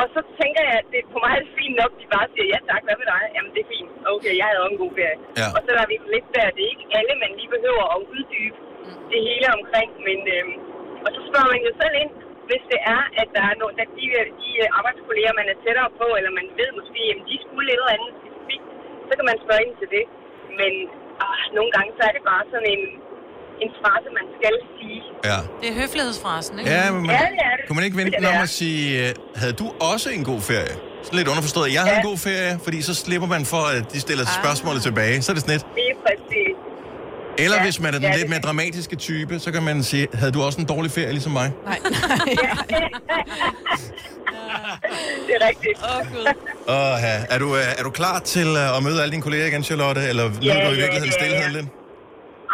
[0.00, 2.46] og så tænker jeg, at det, på mig er det fint nok, de bare siger,
[2.54, 3.22] ja tak, hvad med dig?
[3.34, 3.90] Jamen, det er fint.
[4.14, 5.18] Okay, jeg havde også en god ferie.
[5.40, 5.48] Ja.
[5.56, 8.58] Og så er vi lidt der, det er ikke alle, man lige behøver at uddybe
[9.12, 10.54] det hele omkring, men øhm,
[11.06, 12.12] og så spørger man jo selv ind,
[12.48, 14.04] hvis det er, at der er nogle, at de,
[14.42, 17.92] de arbejdskolleger, man er tættere på, eller man ved måske, at de skulle et eller
[17.96, 18.64] andet specifikt,
[19.20, 20.04] kan man spørge ind til det.
[20.60, 20.72] Men
[21.26, 22.82] ah, nogle gange, så er det bare sådan en,
[23.64, 25.00] en frase, man skal sige.
[25.30, 25.38] Ja.
[25.60, 26.70] Det er høflighedsfrasen, ikke?
[26.76, 27.64] Ja, men man, Ja, det er det.
[27.66, 30.40] kunne man ikke vente Det den om at sige, øh, havde du også en god
[30.50, 30.74] ferie?
[31.04, 33.98] Sådan lidt underforstået, jeg havde en god ferie, fordi så slipper man for, at de
[34.06, 35.14] stiller spørgsmålet tilbage.
[35.24, 35.66] Så er det sådan lidt.
[35.80, 36.54] Det er præcis.
[37.38, 38.42] Eller Ja, hvis man er den ja, lidt det mere er.
[38.42, 41.52] dramatiske type, så kan man sige, havde du også en dårlig ferie ligesom mig?
[41.64, 41.78] Nej,
[45.26, 45.76] Det er rigtigt.
[45.82, 46.26] Åh, oh, Gud.
[46.68, 47.16] Åh, ja.
[47.34, 50.00] er, du, øh, er du klar til øh, at møde alle dine kolleger igen, Charlotte?
[50.08, 51.58] Eller Ja, nyder du i ja, virkeligheden ja, stillheden ja.
[51.58, 51.66] lidt?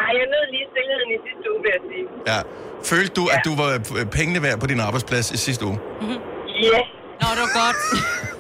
[0.03, 2.05] Ej, jeg nød lige stillheden i sidste uge, vil jeg sige.
[2.33, 2.39] Ja.
[2.93, 3.69] Følte du, at du var
[3.99, 5.79] øh, pengene værd på din arbejdsplads i sidste uge?
[6.63, 6.81] Ja.
[7.21, 7.79] Nå, det var godt.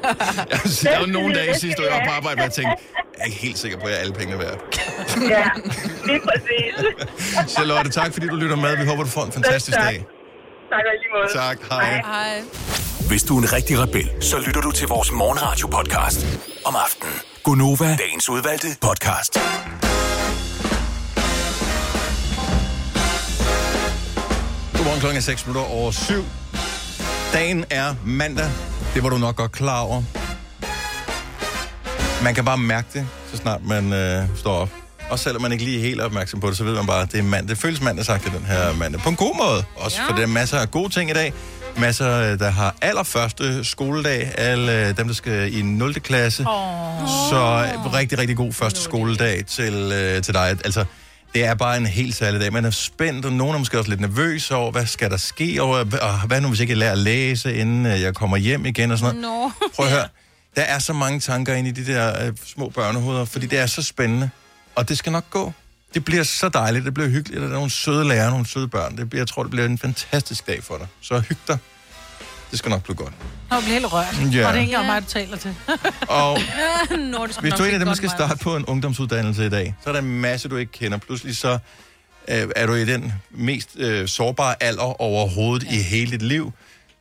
[0.50, 2.74] Altså, der var nogle dage i sidste uge, jeg var på arbejde, hvor jeg tænkte,
[3.14, 4.58] jeg er ikke helt sikker på, at jeg er alle pengene værd.
[5.36, 5.46] Ja,
[6.08, 6.74] lige præcis.
[7.54, 8.76] Charlotte, tak fordi du lytter med.
[8.76, 9.86] Vi håber, du får en fantastisk tak.
[9.86, 10.04] dag.
[10.72, 11.28] Tak og i lige måde.
[11.34, 12.02] Tak, hej.
[12.04, 12.42] Hej.
[13.08, 16.26] Hvis du er en rigtig rebel, så lytter du til vores morgenradio-podcast
[16.64, 17.14] om aftenen.
[17.42, 19.38] Gunova, dagens udvalgte podcast.
[24.72, 26.43] Godmorgen klokken er 6 minutter over 7.
[27.34, 28.46] Dagen er mandag.
[28.94, 30.02] Det var du nok godt klar over.
[32.24, 34.70] Man kan bare mærke det, så snart man øh, står op.
[35.10, 37.12] Og selvom man ikke lige er helt opmærksom på det, så ved man bare, at
[37.12, 37.48] det er mandag.
[37.48, 39.00] Det føles mandagsagtigt den her mandag.
[39.00, 39.64] På en god måde.
[39.76, 40.08] Også ja.
[40.08, 41.32] for der er masser af gode ting i dag.
[41.76, 44.32] Masser, øh, der har allerførste skoledag.
[44.38, 45.94] Alle øh, dem, der skal i 0.
[45.94, 46.44] klasse.
[46.48, 47.08] Oh.
[47.30, 50.48] Så øh, rigtig, rigtig god første skoledag til, øh, til dig.
[50.64, 50.84] Altså,
[51.34, 52.52] det er bare en helt særlig dag.
[52.52, 55.62] Man er spændt, og nogen er måske også lidt nervøs over, hvad skal der ske,
[55.62, 55.68] og
[56.02, 58.90] og hvad nu, hvis jeg ikke lærer at læse, inden øh, jeg kommer hjem igen
[58.90, 59.52] og sådan noget.
[59.60, 59.68] Nå.
[59.74, 60.08] Prøv at høre.
[60.56, 63.66] Der er så mange tanker inde i de der øh, små børnehoveder, fordi det er
[63.66, 64.30] så spændende,
[64.74, 65.52] og det skal nok gå.
[65.94, 68.68] Det bliver så dejligt, det bliver hyggeligt, og der er nogle søde lærere, nogle søde
[68.68, 68.96] børn.
[68.96, 70.86] Det bliver, jeg tror, det bliver en fantastisk dag for dig.
[71.00, 71.58] Så hyg dig.
[72.50, 73.12] Det skal nok blive godt.
[73.50, 74.06] Jeg bliver helt rørt.
[74.14, 74.22] Ja.
[74.22, 75.54] Og det er ikke engang mig, du taler til.
[76.08, 76.38] Og
[77.30, 79.74] skal hvis du er en af dem, der skal starte på en ungdomsuddannelse i dag,
[79.82, 80.98] så er der en masse, du ikke kender.
[80.98, 81.58] Pludselig så
[82.28, 85.76] øh, er du i den mest øh, sårbare alder overhovedet ja.
[85.78, 86.52] i hele dit liv.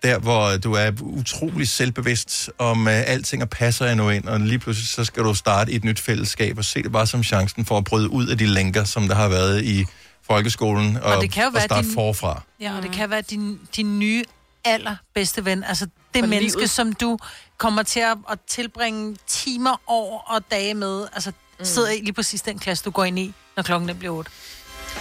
[0.04, 4.60] Der, hvor du er utrolig selvbevidst om øh, alting og passer endnu ind, og lige
[4.60, 7.66] pludselig så skal du starte i et nyt fællesskab og se det bare som chancen
[7.66, 9.86] for at bryde ud af de lænker, som der har været i
[10.28, 12.42] folkeskolen, og, Og det kan jo og være starte din- forfra.
[12.62, 14.24] Ja, og det kan være din, din nye
[14.66, 15.64] allerbedste ven.
[15.64, 16.70] Altså det For menneske, livet.
[16.70, 17.18] som du
[17.58, 21.08] kommer til at, at tilbringe timer, år og dage med.
[21.14, 21.66] Altså mm.
[21.66, 24.32] sidder i lige præcis den klasse, du går ind i, når klokken den bliver 8.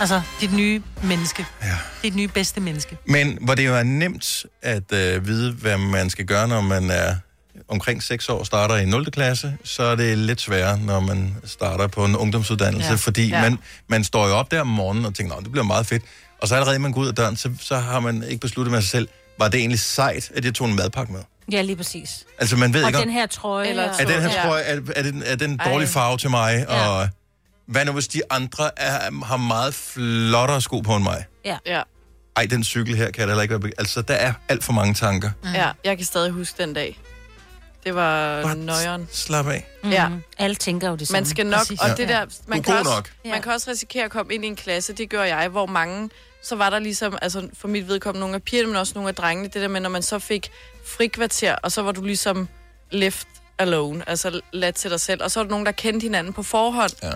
[0.01, 1.47] Altså dit nye menneske.
[1.63, 1.79] Ja.
[2.03, 2.97] Dit nye bedste menneske.
[3.07, 6.91] Men hvor det jo er nemt at øh, vide, hvad man skal gøre, når man
[6.91, 7.15] er
[7.69, 9.11] omkring 6 år starter i 0.
[9.11, 12.95] klasse, så er det lidt sværere, når man starter på en ungdomsuddannelse, ja.
[12.95, 13.37] Fordi ja.
[13.37, 13.43] Ja.
[13.51, 16.03] man, man står jo op der om morgenen og tænker, "Nå, det bliver meget fedt.
[16.41, 18.81] Og så allerede, man går ud af døren, så, så har man ikke besluttet med
[18.81, 19.09] sig selv,
[19.43, 21.21] var det egentlig sejt, at jeg tog en madpakke med?
[21.53, 22.25] Ja, lige præcis.
[22.39, 23.69] Altså, man ved Og ikke, den her trøje.
[23.69, 24.43] Eller er den her Ja.
[24.43, 25.93] trøje, er, er, den, er den en dårlig Ej.
[25.93, 26.67] farve til mig?
[26.69, 26.89] Ja.
[26.89, 27.09] Og
[27.67, 31.25] hvad nu, hvis de andre er, har meget flottere sko på end mig?
[31.45, 31.59] Ja.
[31.67, 31.83] Ja.
[32.37, 33.73] Ej, den cykel her kan jeg heller ikke være...
[33.79, 35.31] Altså, der er alt for mange tanker.
[35.55, 36.99] ja, jeg kan stadig huske den dag.
[37.85, 39.09] Det var Bare nøjeren.
[39.13, 39.67] Slap af.
[39.91, 40.09] Ja.
[40.09, 40.23] Mhm.
[40.39, 41.21] Alle tænker jo det samme.
[41.21, 41.81] Man skal nok, Præcis.
[41.81, 41.95] og Ja.
[41.95, 43.11] det der, man er kan, også, nok.
[43.25, 43.31] Ja.
[43.31, 46.11] man kan også risikere at komme ind i en klasse, det gør jeg, hvor mange,
[46.43, 49.15] så var der ligesom, altså for mit vedkommende nogle af pigerne, men også nogle af
[49.15, 50.51] drengene, det der med, når man så fik
[50.87, 52.49] frikvarter, og så var du ligesom
[52.91, 53.29] left
[53.59, 56.43] alone, altså ladt til dig selv, og så var der nogen, der kendte hinanden på
[56.43, 57.11] forhånd, Ja.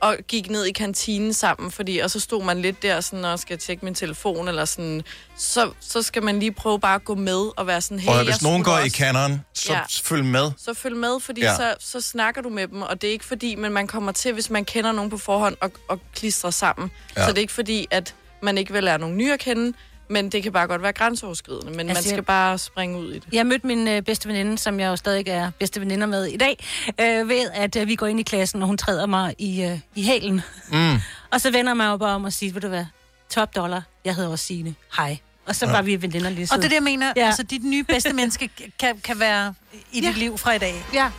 [0.00, 3.38] og gik ned i kantinen sammen, fordi, og så stod man lidt der sådan, og
[3.38, 5.02] skal tjekke min telefon, eller sådan,
[5.36, 8.24] så, så skal man lige prøve bare at gå med og være sådan, hey, Og
[8.24, 9.80] hvis nogen går i også- kanonen, så Ja.
[10.02, 10.50] følg med.
[10.58, 11.56] så følg med, fordi Ja.
[11.56, 14.32] så, så snakker du med dem, og det er ikke fordi, men man kommer til,
[14.32, 16.90] hvis man kender nogen på forhånd, og, og klistrer sammen.
[17.16, 17.22] Ja.
[17.24, 19.76] Så det er ikke fordi, at man ikke vil lære nogen nye at kende,
[20.10, 23.12] men det kan bare godt være grænseoverskridende, men Altså, man skal jeg- bare springe ud
[23.12, 23.24] i det.
[23.32, 26.36] Jeg mødte min øh, bedste veninde, som jeg jo stadig er bedste veninder med i
[26.36, 26.64] dag,
[27.00, 29.78] øh, ved at øh, vi går ind i klassen, og hun træder mig i, øh,
[29.94, 30.42] i hælen.
[30.72, 30.96] Mm.
[31.32, 32.84] Og så vender man jo bare om og siger, ved du hvad,
[33.30, 34.74] top dollar, jeg hedder også Signe.
[34.96, 35.18] Hej.
[35.46, 37.06] Og så var vi veninder lige Og det er jeg mener.
[37.16, 37.20] Ja.
[37.20, 37.26] Ja.
[37.26, 39.54] Altså, dit nye bedste menneske kan, kan være
[39.92, 40.12] i dit Ja.
[40.12, 40.74] liv fra i dag.
[40.94, 41.10] Ja.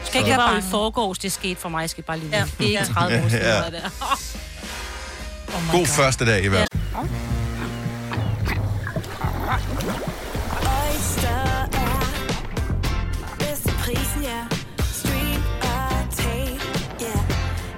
[0.00, 2.04] Du skal ikke Det være var jo i forgårs, det skete for mig, jeg skal
[2.04, 2.38] bare lige Ja.
[2.38, 2.44] ja.
[2.58, 2.92] Det er ikke Ja.
[2.94, 3.64] 30 år siden, Ja.
[3.64, 3.70] ja.
[3.70, 4.18] der.
[5.54, 5.86] Oh God God.
[5.86, 7.08] første dag i hvert fald.
[10.82, 11.98] Oyster er
[13.38, 14.40] bedst til prisen, ja.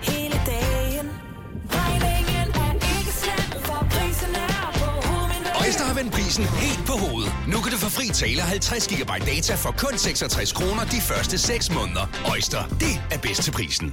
[0.07, 1.05] Er er.
[5.65, 7.33] Øjster har vendt prisen helt på hovedet.
[7.49, 11.39] Nu kan du få fri tale 50 GB data for kun 66 kroner de første
[11.39, 12.07] 6 måneder.
[12.33, 13.93] Øjster, det er bedst til prisen.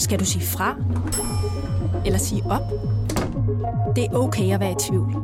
[0.00, 0.76] Skal du sige fra?
[2.06, 2.62] Eller sige op?
[3.96, 5.16] Det er okay at være i tvivl.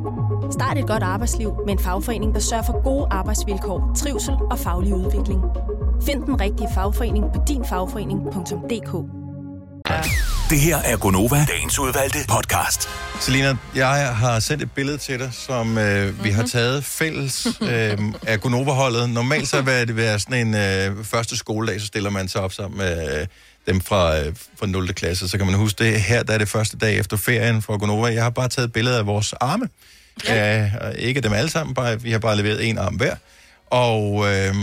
[0.51, 4.93] Start et godt arbejdsliv med en fagforening, der sørger for gode arbejdsvilkår, trivsel og faglig
[4.93, 5.41] udvikling.
[6.05, 8.91] Find den rigtige fagforening på dinfagforening.dk.
[10.49, 12.89] Det her er Gonova, dagens udvalgte podcast.
[13.19, 17.97] Selina, jeg har sendt et billede til dig, som øh, vi har taget fælles øh,
[18.27, 19.09] af Gonova-holdet.
[19.09, 22.53] Normalt så vil det være sådan en øh, første skoledag, så stiller man sig op
[22.53, 23.27] sammen med øh,
[23.67, 24.93] dem fra, øh, fra 0.
[24.93, 25.29] klasse.
[25.29, 26.01] Så kan man huske det.
[26.01, 28.07] Her der er det første dag efter ferien for Gonova.
[28.13, 29.69] Jeg har bare taget et billede af vores arme.
[30.27, 30.63] Ja.
[30.63, 33.15] Øh, ikke dem alle sammen, bare, vi har bare leveret en arm hver.
[33.69, 34.55] Og, øh,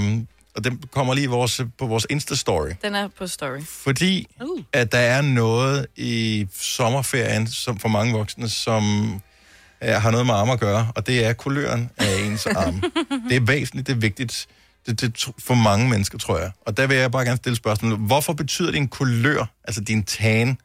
[0.57, 2.75] og den kommer lige vores, på vores Insta-story.
[2.83, 3.61] Den er på story.
[3.65, 4.63] Fordi uh.
[4.73, 10.35] at der er noget i sommerferien, som for mange voksne, som uh, har noget med
[10.35, 12.83] arme at gøre, og det er kuløren af ens arm.
[13.29, 14.47] det er væsentligt, det er vigtigt
[14.87, 16.51] det, det, for mange mennesker, tror jeg.
[16.67, 17.99] Og der vil jeg bare gerne stille spørgsmålet.
[17.99, 20.59] Hvorfor betyder din kulør, altså din tan,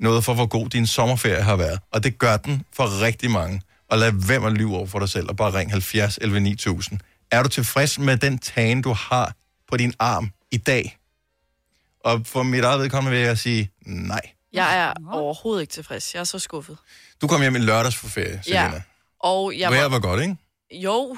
[0.00, 1.80] noget for, hvor god din sommerferie har været?
[1.90, 3.62] Og det gør den for rigtig mange.
[3.88, 6.40] Og lad være med at lyve over for dig selv, og bare ring 70 11
[6.40, 7.00] 9000.
[7.30, 9.34] Er du tilfreds med den tan, du har
[9.70, 10.98] på din arm i dag?
[12.04, 14.20] Og for mit eget vedkommende vil jeg sige nej.
[14.52, 16.14] Jeg er overhovedet ikke tilfreds.
[16.14, 16.76] Jeg er så skuffet.
[17.20, 18.62] Du kom hjem i lørdags for ferie, Selina.
[18.62, 18.82] Ja.
[19.20, 20.36] Og jeg Vejret var godt, ikke?
[20.72, 21.16] Jo.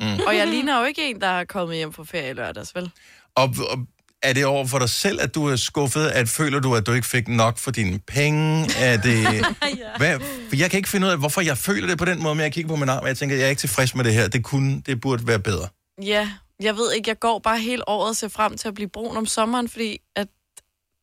[0.00, 0.20] Mm.
[0.26, 2.90] Og jeg ligner jo ikke en, der er kommet hjem fra ferie lørdags, vel?
[3.34, 3.78] Og, og
[4.22, 6.06] er det over for dig selv, at du er skuffet?
[6.06, 8.70] At føler du, at du ikke fik nok for dine penge?
[8.78, 9.46] Er det...
[9.98, 10.20] Hvad?
[10.48, 12.42] For jeg kan ikke finde ud af, hvorfor jeg føler det på den måde, men
[12.42, 14.28] jeg kigger på min arm, og jeg tænker, jeg er ikke tilfreds med det her.
[14.28, 15.68] Det, kunne, det burde være bedre.
[16.02, 18.88] Ja, jeg ved ikke, jeg går bare hele året og ser frem til at blive
[18.88, 20.28] brun om sommeren, fordi at,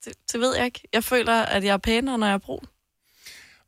[0.05, 0.81] det, det ved jeg ikke.
[0.93, 2.65] Jeg føler, at jeg er pænere, når jeg er brun.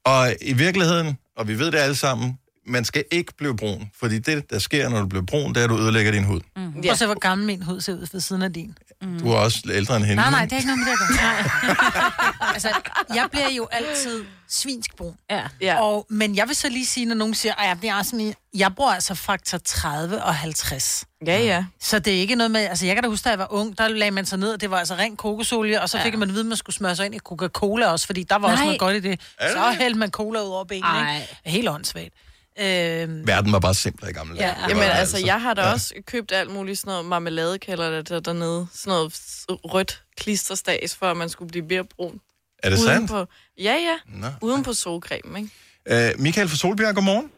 [0.04, 2.39] Og i virkeligheden, og vi ved det alle sammen,
[2.70, 3.92] man skal ikke blive brun.
[4.00, 6.42] Fordi det, der sker, når du bliver brun, det er, at du ødelægger din hud.
[6.56, 6.64] Mm.
[6.66, 6.82] Ja.
[6.82, 8.78] Prøv at se, hvor gammel min hud ser ud ved siden af din.
[9.02, 9.20] Mm.
[9.20, 10.16] Du er også ældre end hende.
[10.22, 12.70] Nej, nej, det er ikke noget med det at altså,
[13.16, 15.14] jeg bliver jo altid svinsk brun.
[15.30, 15.42] Ja.
[15.62, 15.82] ja.
[15.82, 18.34] Og, men jeg vil så lige sige, når nogen siger, at jeg bliver også sådan,
[18.54, 21.06] jeg bruger altså faktor 30 og 50.
[21.28, 21.66] Ja, ja.
[21.82, 23.78] Så det er ikke noget med, altså jeg kan da huske, da jeg var ung,
[23.78, 26.04] der lagde man sig ned, og det var altså ren kokosolie, og så Ja.
[26.06, 28.36] fik man at vide, at man skulle smøre sig ind i Coca-Cola også, fordi der
[28.36, 28.66] var også Nej.
[28.66, 29.20] noget godt i det.
[29.40, 31.16] Er det Så hældte man cola ud over benene, Ej.
[31.16, 31.38] ikke?
[31.46, 32.14] Helt åndssvagt.
[32.62, 34.48] Øhm, Verden var bare simplere i gamle dage.
[34.48, 34.54] Ja.
[34.64, 35.74] Det Jamen var altså, jeg har da ja.
[35.74, 38.68] også købt alt muligt sådan noget marmelade, kalder det der dernede.
[38.74, 39.14] Sådan noget
[39.50, 42.22] rødt klisterstas, for at man skulle blive mere brun.
[42.64, 43.12] Er det Uden sandt?
[43.12, 43.26] På,
[43.58, 43.98] ja, ja.
[44.06, 44.28] Nå.
[44.42, 45.50] Uden på solcreme, ikke?
[45.92, 47.32] Øh, Michael fra Solbjerg, godmorgen.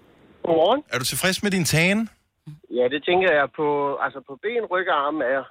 [0.44, 0.84] Godmorgen.
[0.90, 2.10] Er du tilfreds med din tan?
[2.78, 5.44] Ja, det tænker jeg på, altså på ben, ryg og arme er.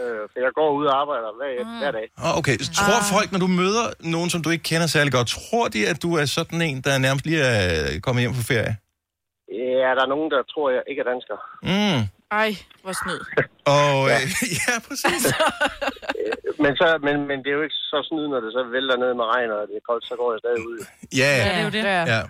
[0.00, 1.78] Øh, for jeg går ud og arbejder hver, Mm.
[1.78, 2.06] hver dag.
[2.24, 3.04] Oh, okay, så tror ah.
[3.14, 6.14] folk, når du møder nogen, som du ikke kender særlig godt, tror de, at du
[6.14, 8.76] er sådan en, der nærmest lige er kommet hjem fra ferie?
[9.82, 11.36] Ja, der er nogen, der tror, jeg ikke er dansker.
[11.72, 12.00] Mm.
[12.42, 12.50] Ej,
[12.82, 13.20] hvor snyd.
[13.76, 14.28] Og ja, øh,
[14.66, 15.22] ja præcis.
[16.64, 19.12] Men, så, men, men det er jo ikke så snyd, når det så vælter ned
[19.20, 20.76] med regn, og det er koldt, så går jeg stadig ud.
[21.22, 21.82] Ja, Ja, det er jo det.
[22.14, 22.20] Ja.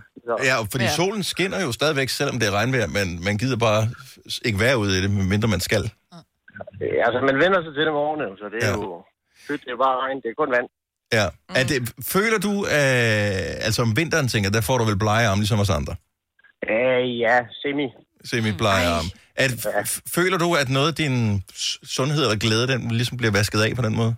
[0.48, 0.90] Ja, fordi Ja.
[0.90, 0.98] ja.
[1.00, 3.82] solen skinner jo stadigvæk, selvom det er regnvejr, men man gider bare
[4.48, 5.82] ikke være ude i det, medmindre man skal.
[6.82, 8.74] Øh, Altså, man vender sig til det årene, så det er ja.
[8.74, 9.04] jo...
[9.46, 10.68] Fedt, det er bare regn, det er kun vand.
[11.18, 11.26] Ja.
[11.48, 11.54] Mm.
[11.58, 11.78] Er det,
[12.14, 15.70] føler du, øh, altså om vinteren tænker, der får du vel blege arme, ligesom os
[15.80, 15.94] andre?
[16.68, 17.86] Øh, ja, semi.
[18.24, 19.10] Semi-blege arme.
[19.44, 21.14] At, f- føler du, at noget af din
[21.96, 24.12] sundhed eller glæde, den ligesom bliver vasket af på den måde?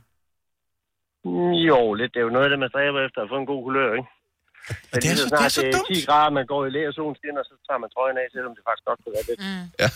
[1.69, 2.11] Jo, lidt.
[2.15, 4.09] Det er jo noget af det, man stræber efter at få en god kulør, ikke?
[4.93, 5.89] Men det er så- snart det er så det er dumt.
[5.97, 8.53] 10 grader, man går i læ og solen skinner, så tager man trøjen af, selvom
[8.57, 9.41] det faktisk godt kunne være lidt.
[9.49, 9.67] Mm.
[9.83, 9.89] Ja.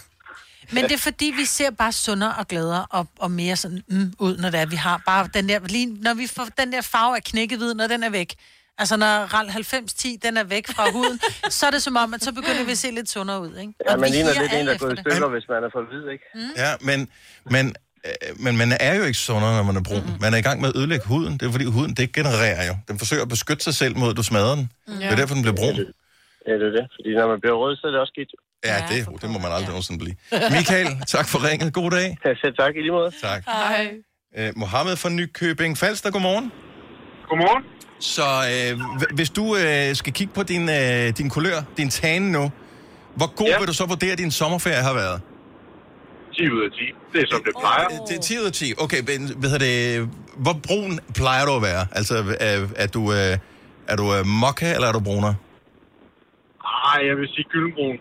[0.74, 4.12] Men det er fordi, vi ser bare sundere og gladere og, og mere sådan mm,
[4.26, 6.82] ud, når det er, vi har bare den der, lige, når vi får den der
[6.82, 8.30] farve af knækket hvid, når den er væk.
[8.78, 11.20] Altså når RAL 9010, den er væk fra huden,
[11.58, 13.72] så er det som om, at så begynder vi at se lidt sundere ud, ikke?
[13.88, 15.04] Ja, Og man ligner lidt en, der er gået i det.
[15.12, 16.24] stykker, hvis man er for hvid, ikke?
[16.34, 16.40] Mm.
[16.64, 16.98] Ja, men,
[17.54, 17.64] men,
[18.06, 18.12] øh,
[18.44, 20.00] men man er jo ikke sundere, når man er brun.
[20.00, 20.20] Mm-hmm.
[20.24, 21.32] Man er i gang med at ødelægge huden.
[21.38, 22.74] Det er fordi huden, det genererer jo.
[22.88, 24.64] Den forsøger at beskytte sig selv mod, at du smadrer den.
[24.88, 24.94] Mm.
[24.94, 25.74] Det er derfor, den bliver brun.
[26.48, 26.84] Ja, det er det.
[26.96, 28.30] Fordi når man bliver rød, så er det også skidt.
[28.70, 30.16] Ja, det, det må man aldrig nogensinde blive.
[30.56, 31.72] Michael, tak for ringet.
[31.72, 32.08] God dag.
[32.24, 33.10] Ja, selv tak i lige måde.
[33.22, 33.40] Tak.
[33.46, 33.94] Hej.
[34.38, 36.52] Øh, Mohammed fra Nykøbing Falster, godmorgen.
[37.28, 37.62] Godmorgen.
[37.98, 38.80] Så øh,
[39.14, 42.50] hvis du øh, skal kigge på din, øh, din kulør, din tan nu,
[43.16, 43.58] Hvor god ja.
[43.58, 45.20] vil du så vurdere, at din sommerferie har været?
[46.34, 46.78] 10 ud af 10.
[47.12, 47.88] Det er som det plejer.
[48.08, 48.72] Det er 10 ud af 10.
[48.78, 51.86] Okay, men hvad hedder det, hvor brun plejer du at være?
[51.92, 53.38] Altså, er, er du, øh,
[53.88, 55.34] er du øh, mokka, eller er du bruner?
[56.64, 57.96] Ej, jeg vil sige gyldenbrun.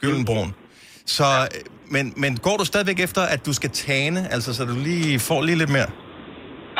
[0.00, 0.54] Gyldenbrun.
[1.06, 4.74] Så, øh, men, men går du stadigvæk efter, at du skal tane, altså så du
[4.74, 5.86] lige får lige lidt mere?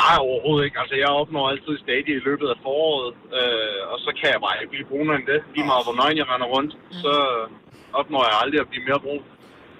[0.01, 0.77] Nej, overhovedet ikke.
[0.83, 3.09] Altså, jeg opnår altid stadig i løbet af foråret,
[3.39, 5.39] øh, og så kan jeg bare ikke blive brunere end det.
[5.55, 6.71] Lige meget hvor nøgen jeg render rundt,
[7.03, 7.13] så
[7.99, 9.23] opnår jeg aldrig at blive mere brun.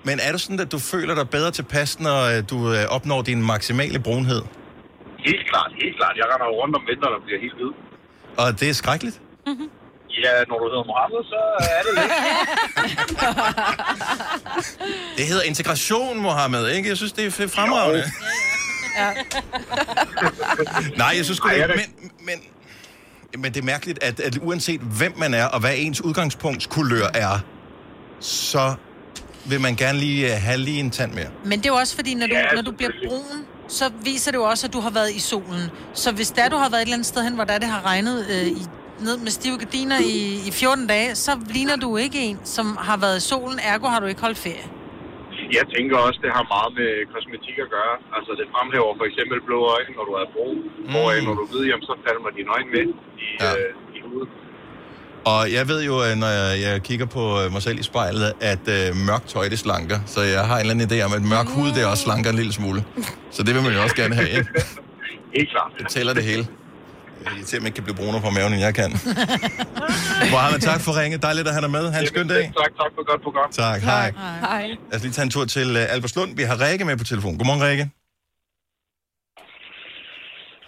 [0.09, 3.19] Men er det sådan, at du føler dig bedre tilpas, når øh, du øh, opnår
[3.29, 4.41] din maksimale brunhed?
[5.29, 6.13] Helt klart, helt klart.
[6.21, 7.71] Jeg render jo rundt om vinteren og bliver helt hvid.
[8.41, 9.17] Og det er skrækkeligt?
[10.23, 11.39] Ja, når du hedder Mohammed, så
[11.77, 12.11] er det lidt.
[15.17, 16.89] Det hedder integration, Mohammed, ikke?
[16.89, 18.03] Jeg synes, det er fremragende.
[18.97, 19.11] Ja.
[20.97, 25.13] Nej, jeg synes sgu ikke, men, men, men det er mærkeligt, at, at uanset hvem
[25.17, 27.39] man er, og hvad ens udgangspunktskulør er,
[28.19, 28.73] så
[29.45, 31.27] vil man gerne lige uh, have lige en tand mere.
[31.45, 34.31] Men det er jo også fordi, når du, Ja, når du bliver brun, så viser
[34.31, 35.69] det jo også, at du har været i solen.
[35.93, 37.85] Så hvis der du har været et eller andet sted hen, hvor der det har
[37.85, 38.65] regnet øh, i,
[38.99, 42.97] ned med stive gardiner i, i 14 dage, så ligner du ikke en, som har
[42.97, 44.63] været i solen, ergo har du ikke holdt ferie.
[45.57, 47.95] Jeg tænker også, det har meget med kosmetik at gøre.
[48.17, 50.57] Altså, det fremhæver for eksempel blå øjne, når du er brun.
[50.93, 51.23] Mm.
[51.27, 52.85] når du ved, jamen, så falder dine øjne med
[53.25, 53.51] i, ja.
[53.59, 54.29] øh, i hovedet.
[55.25, 58.33] Og jeg ved jo, øh, når jeg, jeg kigger på øh, mig selv i spejlet,
[58.51, 59.99] at øh, mørkt tøj, det slanker.
[60.13, 62.35] Så jeg har en eller anden idé om, at mørk hud, det også slanker en
[62.41, 62.79] lille smule.
[63.35, 64.49] Så det vil man jo også gerne have, ikke?
[65.37, 65.71] Helt klart.
[65.79, 66.47] Det tæller det hele.
[67.25, 68.91] Jeg ser, man ikke kan blive brunere på maven, end jeg kan.
[70.31, 71.17] Mohammed, tak for ringe.
[71.17, 71.91] Dejligt at have dig med.
[71.91, 72.43] Ha' en skøn dag.
[72.43, 73.51] Tak, tak for godt program.
[73.51, 74.11] Tak, hej.
[74.39, 74.67] Hej.
[74.67, 76.35] Lad os lige tage en tur til uh, Alberslund.
[76.35, 77.37] Vi har Rikke med på telefon.
[77.37, 77.89] Godmorgen, Rikke.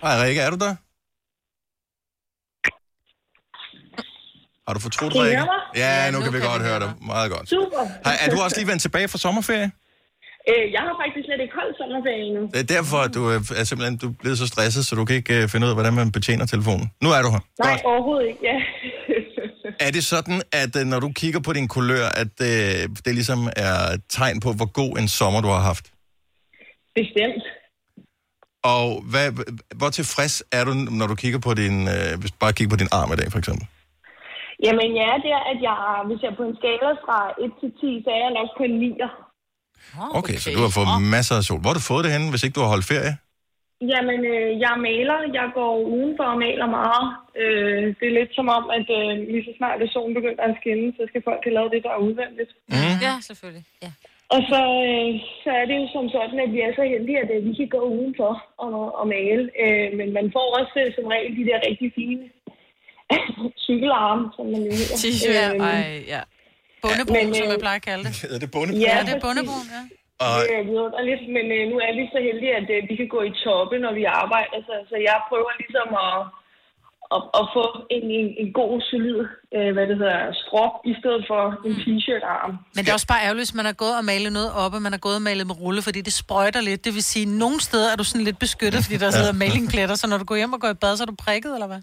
[0.01, 0.41] Hej, Rikke.
[0.41, 0.75] Er du der?
[4.67, 5.43] Har du fortrudt, Rikke?
[5.75, 6.93] Ja, nu kan vi godt høre dig.
[7.01, 7.49] Meget godt.
[7.49, 7.87] Super.
[8.05, 9.71] Hej, er du også lige vendt tilbage fra sommerferie?
[10.49, 12.41] Øh, jeg har faktisk slet ikke holdt sommerferie endnu.
[12.55, 15.05] Det er derfor, at du øh, er simpelthen du er blevet så stresset, så du
[15.07, 16.87] kan ikke øh, finde ud af, hvordan man betjener telefonen.
[17.03, 17.43] Nu er du her.
[17.67, 18.57] Nej, overhovedet ikke, ja.
[19.85, 23.39] Er det sådan, at øh, når du kigger på din kulør, at øh, det ligesom
[23.67, 25.85] er et tegn på, hvor god en sommer du har haft?
[26.99, 27.45] Bestemt.
[28.75, 29.27] Og hvad,
[29.79, 32.81] hvor tilfreds er du, når du kigger på din, øh, hvis du bare kigger på
[32.81, 33.65] din arm i dag, for eksempel?
[34.65, 35.77] Jamen, jeg er der, at jeg,
[36.07, 38.63] hvis jeg er på en skala fra 1 til 10, så er jeg nok på
[38.69, 39.11] en 9'er.
[40.19, 41.59] Okay, så du har fået masser af sol.
[41.61, 43.13] Hvor har du fået det henne, hvis ikke du har holdt ferie?
[43.93, 45.19] Jamen, øh, jeg maler.
[45.39, 47.07] Jeg går udenfor og maler meget.
[47.41, 50.55] Øh, det er lidt som om, at øh, lige så snart det solen begynder at
[50.61, 52.51] skinne, så skal folk have lavet det, der er udvendigt.
[52.73, 52.97] Mm.
[53.07, 53.65] Ja, selvfølgelig.
[53.85, 53.91] Ja.
[54.35, 55.09] Og så, øh,
[55.43, 57.69] så er det jo som sådan, at vi er så heldige, at øh, vi kan
[57.77, 58.31] gå udenfor
[58.65, 59.43] og, og male.
[59.63, 62.23] Øh, men man får også øh, som regel de der rigtig fine
[63.67, 64.95] cykelarme, som man jo hedder.
[65.03, 66.21] T-shirt, Øhm, ej, ja.
[66.85, 68.13] Bundebrun, Men, som øh, jeg plejer at kalde det.
[68.35, 68.81] Er det bundebrun?
[68.87, 69.81] Ja, Ja, det er bundebrun, ja.
[70.25, 73.09] Og, Det er vidunderligt, men øh, nu er vi så heldige, at øh, vi kan
[73.15, 74.57] gå i toppe, når vi arbejder.
[74.67, 76.17] Så, så jeg prøver ligesom at,
[77.15, 77.65] at, at få
[77.95, 79.19] en, en, en god, solid,
[79.57, 82.51] øh, hvad det hedder, strop, i stedet for en t-shirt-arm.
[82.75, 84.93] Men det er også bare ærgerligt, hvis man har gået og malet noget oppe, man
[84.97, 86.79] har gået og malet med rulle, fordi det sprøjter lidt.
[86.85, 89.95] Det vil sige, at nogle steder er du sådan lidt beskyttet, fordi der sidder malingpletter,
[90.01, 91.81] så når du går hjem og går i bad, så er du prikket, eller hvad?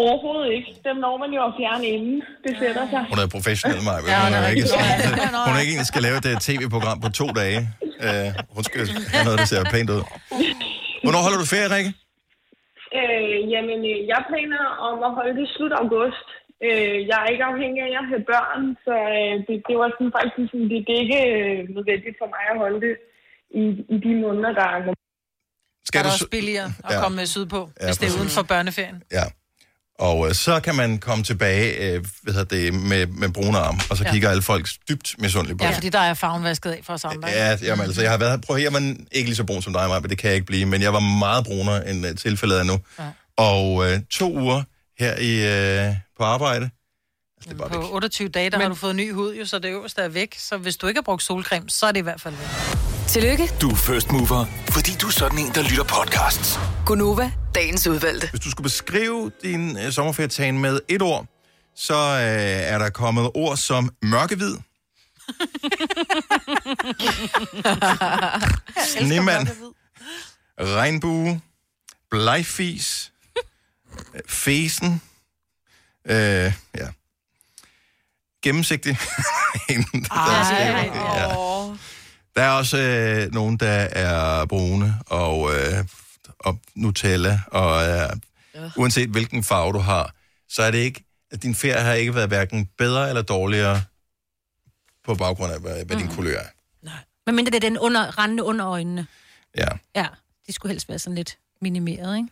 [0.00, 0.70] Overhovedet ikke.
[0.88, 2.16] Dem når man jo at fjerne inden.
[2.44, 3.02] Det sætter sig.
[3.12, 4.00] hun er professionel, Maja.
[4.12, 4.66] Ja, hun, det er er ikke,
[5.48, 7.58] hun er ikke en, der skal lave et øh, tv-program på to dage.
[8.06, 8.80] Uh, hun skal
[9.14, 10.02] have noget, der ser pænt ud.
[11.04, 11.90] Hvornår holder du ferie, Rikke?
[12.98, 16.28] Øh, jamen, øh, jeg planer om at holde det slut august.
[16.66, 20.12] Øh, jeg er ikke afhængig af at have børn, så øh, det, det var sådan
[20.18, 22.94] faktisk sådan, det, det er ikke øh, nødvendigt for mig at holde det
[23.62, 23.62] i,
[23.94, 24.78] i de måneder, der er
[25.88, 27.00] Skal er det du også billigere at Ja.
[27.04, 28.20] komme sydpå, Ja, hvis det er præcis.
[28.20, 28.98] uden for børneferien.
[29.18, 29.26] Ja.
[30.02, 33.80] Og øh, så kan man komme tilbage øh, hvad hedder det, med, med brune arm,
[33.90, 34.10] og så Ja.
[34.12, 37.04] kigger alle folk dybt misundeligt på Ja, fordi der er farven vasket af for os
[37.04, 37.28] andre.
[37.28, 39.72] Ja, jamen, altså, jeg har været, prøv at jeg var ikke lige så brun som
[39.72, 42.14] dig, Maja, men det kan jeg ikke blive, men jeg var meget brunere, end uh,
[42.16, 42.78] tilfældet er nu.
[42.98, 43.04] Ja.
[43.36, 44.62] Og øh, to uger
[44.98, 45.32] her i,
[45.88, 46.70] øh, på arbejde,
[47.58, 48.62] På 28 dage, der Men...
[48.62, 50.34] har du fået ny hud, jo, så det øverste er væk.
[50.38, 52.48] Så hvis du ikke har brugt solcreme, så er det i hvert fald væk.
[53.08, 56.58] Tillykke, Du er first mover, fordi du er sådan en, der lytter podcasts.
[56.86, 58.30] Gunova, dagens udvalgte.
[58.30, 61.26] Hvis du skulle beskrive din øh, sommerferietagen med et ord,
[61.76, 64.54] så øh, er der kommet ord som mørkehvid,
[68.96, 69.48] snemand,
[70.60, 71.40] regnbue,
[72.10, 73.12] blegfis,
[74.14, 75.02] øh, fesen,
[76.04, 76.88] øh, ja,
[78.42, 78.96] gennemsigtig.
[79.68, 80.84] Skriver,
[81.16, 81.28] ja.
[82.36, 85.84] Der er også øh, nogen, der er brune og, øh,
[86.38, 88.08] og Nutella, og øh,
[88.76, 90.14] uanset hvilken farve du har,
[90.48, 93.82] så er det ikke, at din ferie har ikke været hverken bedre eller dårligere
[95.04, 96.90] på baggrund af, hvad, hvad din kulør er.
[97.26, 99.06] Men mindre det er den under, rendende under øjnene.
[99.58, 99.66] Ja,
[99.96, 100.06] Ja,
[100.46, 102.28] de skulle helst være sådan lidt minimeret, ikke?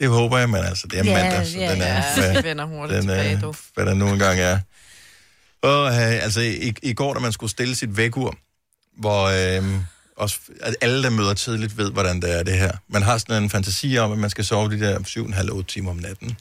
[0.00, 2.02] det håber jeg, men altså, det er Ja, mandag, så ja, den er, ja.
[2.16, 3.54] hvad, Det vender hurtigt den tilbage, er, du.
[3.74, 4.60] hvad der nu engang er.
[5.62, 8.36] Og øh, altså, i, i går, da man skulle stille sit vækur,
[8.98, 9.22] hvor
[9.58, 9.64] øh,
[10.16, 12.72] også, at alle, der møder tidligt, ved, hvordan det er det her.
[12.88, 15.96] Man har sådan en fantasi om, at man skal sove de der 7,5-8 timer om
[15.96, 16.36] natten.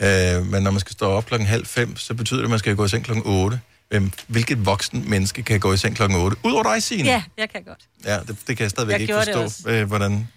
[0.00, 2.58] Øh, men når man skal stå op klokken halv fem, så betyder det, at man
[2.58, 3.60] skal gå i seng klokken 8.
[3.88, 6.36] Hvem, hvilket voksen menneske kan gå i seng klokken 8?
[6.44, 7.08] Udover dig, Signe.
[7.08, 7.78] Ja, jeg kan godt.
[8.04, 10.28] Ja, det, det kan jeg stadigvæk Jeg ikke gjorde det forstå, øh, hvordan...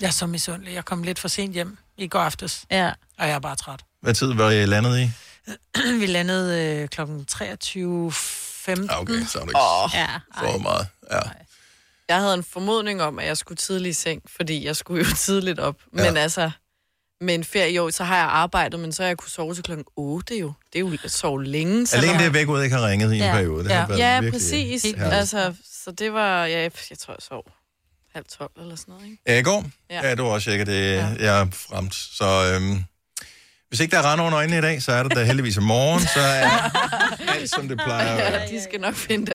[0.00, 0.74] Jeg er så misundelig.
[0.74, 2.64] Jeg kom lidt for sent hjem i går aftes.
[2.70, 2.90] Ja.
[3.18, 3.80] Og jeg er bare træt.
[4.02, 5.10] Hvad tid var I landet i?
[6.00, 7.00] Vi landede øh, kl.
[7.00, 8.86] 23.15.
[8.88, 9.90] Ah, okay, så er det ikke Åh.
[9.94, 10.86] ja, for meget.
[11.12, 11.20] Ja.
[12.08, 15.14] Jeg havde en formodning om, at jeg skulle tidligt i seng, fordi jeg skulle jo
[15.26, 15.76] tidligt op.
[15.96, 16.04] Ja.
[16.04, 16.50] Men altså,
[17.20, 19.54] med en ferie i år, så har jeg arbejdet, men så har jeg kunne sove
[19.54, 20.52] til klokken 8 jo.
[20.72, 21.86] Det er jo at sove længe.
[21.86, 23.32] Så Alene der- det, at væk ud ikke har ringet i en Ja.
[23.32, 23.64] periode.
[23.64, 24.82] Det ja, ja virkelig præcis.
[24.82, 25.02] herligt.
[25.12, 27.42] Altså, så det var, ja, jeg tror, jeg sov
[28.14, 29.22] halv tolv eller sådan noget, ikke?
[29.26, 29.64] Ja, i går?
[29.90, 29.94] Ja.
[30.02, 30.68] Ja, ja du var også det.
[30.68, 31.06] Ja.
[31.20, 31.94] Jeg er fremt.
[31.94, 32.84] Så øhm,
[33.68, 35.60] hvis ikke der er rende over øjnene i dag, så er det da heldigvis i
[35.60, 36.00] morgen.
[36.00, 36.70] Så er
[37.34, 38.40] alt, som det plejer at være.
[38.40, 39.34] Ja, de skal nok finde det.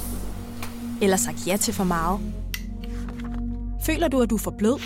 [1.01, 2.19] Eller sagt ja til for meget?
[3.85, 4.79] Føler du, at du er for blød?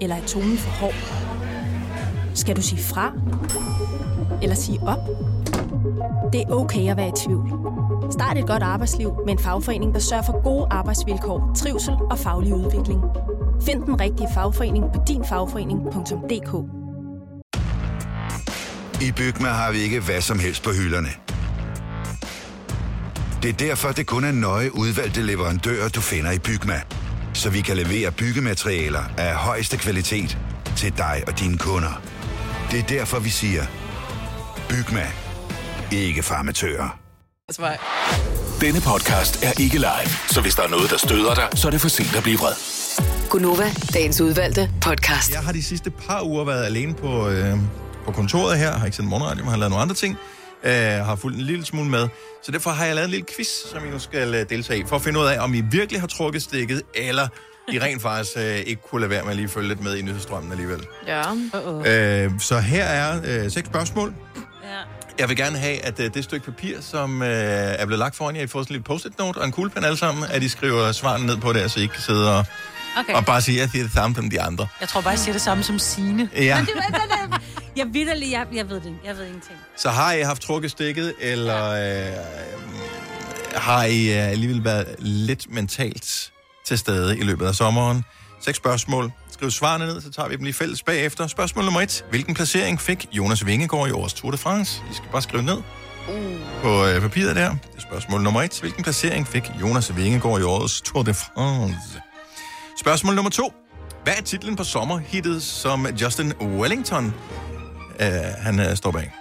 [0.00, 0.94] Eller er tonen for hård?
[2.34, 3.12] Skal du sige fra?
[4.42, 4.98] Eller sige op?
[6.32, 7.48] Det er okay at være i tvivl.
[8.12, 12.54] Start et godt arbejdsliv med en fagforening, der sørger for gode arbejdsvilkår, trivsel og faglig
[12.54, 13.00] udvikling.
[13.62, 16.52] Find den rigtige fagforening på dinfagforening.dk
[19.02, 21.31] I Bygma har vi ikke hvad som helst på hylderne.
[23.42, 26.80] Det er derfor, det kun er nøje udvalgte leverandører, du finder i Bygma.
[27.34, 30.38] Så vi kan levere byggematerialer af højeste kvalitet
[30.76, 32.02] til dig og dine kunder.
[32.70, 33.62] Det er derfor, vi siger,
[34.68, 35.06] Bygma.
[35.92, 36.98] Ikke farmatører.
[38.60, 41.70] Denne podcast er ikke live, så hvis der er noget, der støder dig, så er
[41.70, 42.52] det for sent at blive vred.
[43.30, 45.32] Gunova, dagens udvalgte podcast.
[45.32, 47.56] Jeg har de sidste par uger været alene på, øh,
[48.04, 48.72] på kontoret her.
[48.78, 50.18] Har ikke sendt morgenradio, men har lavet nogle andre ting.
[50.64, 50.72] Øh,
[51.06, 52.08] har fulgt en lille smule med.
[52.42, 54.84] Så derfor har jeg lavet en lille quiz, som I nu skal øh, deltage i.
[54.86, 57.28] For at finde ud af, om I virkelig har trukket stikket, eller
[57.72, 60.02] I rent faktisk øh, ikke kunne lade være med at lige følge lidt med i
[60.02, 60.86] nyhedsstrømmen alligevel.
[61.06, 61.22] Ja.
[61.22, 61.88] Uh-oh.
[61.88, 64.14] Øh, så her er øh, seks spørgsmål.
[64.64, 64.68] Ja.
[65.18, 68.36] Jeg vil gerne have, at øh, det stykke papir, som øh, er blevet lagt foran
[68.36, 70.92] jer, I får sådan lidt post-it note og en kuglepen alle sammen, at I skriver
[70.92, 72.44] svarene ned på der, så I ikke kan sidde og,
[72.98, 73.14] Okay.
[73.14, 74.66] og bare sige, at det er det samme som de andre.
[74.80, 76.28] Jeg tror bare, jeg siger det samme som Signe.
[76.36, 76.56] Ja.
[76.56, 77.21] Men det, det, det,
[77.76, 78.96] jeg vidderlig, jeg, jeg ved det.
[79.04, 79.58] Jeg ved ingenting.
[79.76, 82.12] Så har I haft trukket stikket, eller øh,
[83.54, 86.32] har I øh, alligevel været lidt mentalt
[86.66, 88.04] til stede i løbet af sommeren?
[88.40, 89.12] Seks spørgsmål.
[89.30, 91.26] Skriv svarene ned, så tager vi dem lige fælles bagefter.
[91.26, 92.04] Spørgsmål nummer et.
[92.10, 94.82] Hvilken placering fik Jonas Vingegaard i årets Tour de France?
[94.90, 95.62] I skal bare skrive ned
[96.62, 97.50] på øh, papiret der.
[97.50, 98.58] Det er spørgsmål nummer et.
[98.60, 102.02] Hvilken placering fik Jonas Vingegaard i årets Tour de France?
[102.80, 103.52] Spørgsmål nummer to.
[104.04, 107.14] Hvad er titlen på sommerhittet, som Justin Wellington
[108.00, 108.06] øh,
[108.38, 109.12] han øh, står bag?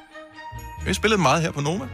[0.84, 1.86] Vi har spillet meget her på Noma.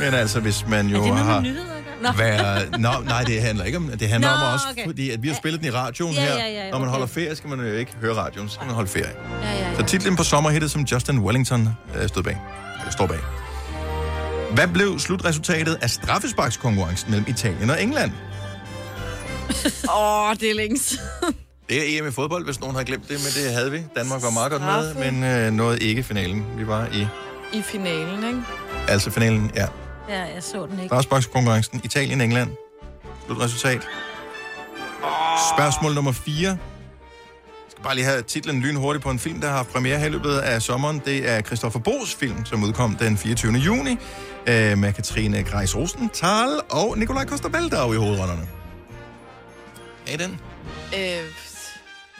[0.00, 1.40] Men altså, hvis man jo er det noget har...
[1.40, 1.56] med?
[2.02, 2.08] Nå.
[2.18, 4.08] Været, no, nej, det handler ikke om det.
[4.08, 4.86] handler Nå, om også, okay.
[4.86, 6.34] fordi at vi har spillet den i radioen Ja, her.
[6.34, 8.74] ja, ja, Når man holder ferie, skal man jo ikke høre radioen, så skal man
[8.74, 9.12] holde ferie.
[9.42, 9.76] Ja, ja, ja.
[9.76, 12.38] Så titlen på sommerhittet, som Justin Wellington øh, stod bag,
[12.80, 13.18] eller står bag.
[14.54, 18.12] Hvad blev slutresultatet af straffesparkskonkurrencen mellem Italien og England?
[19.88, 21.34] Åh, oh, det er længe siden.
[21.68, 23.82] Det er EM i fodbold, hvis nogen har glemt det, men det havde vi.
[23.96, 26.44] Danmark var meget godt med, men øh, nåede ikke finalen.
[26.56, 27.06] Vi var i
[27.52, 28.42] I finalen, ikke?
[28.88, 29.66] altså finalen, ja.
[30.08, 30.86] Ja, jeg så den ikke.
[30.86, 32.50] Straffesparkskonkurrencen Italien-England.
[33.26, 33.82] Slutresultat.
[35.56, 36.48] Spørgsmål nummer 4.
[36.48, 36.58] Jeg
[37.70, 40.38] skal bare lige have titlen lynhurtigt på en film, der har premiere her i løbet
[40.38, 41.02] af sommeren.
[41.04, 43.52] Det er Christoffer Bo's film, som udkom den 24.
[43.52, 43.90] juni,
[44.46, 48.48] øh, med Katrine Greis Rosenthal og Nikolaj Koster-Valdau i hovedrollerne.
[50.06, 50.40] Er I den?
[50.94, 51.47] Øh,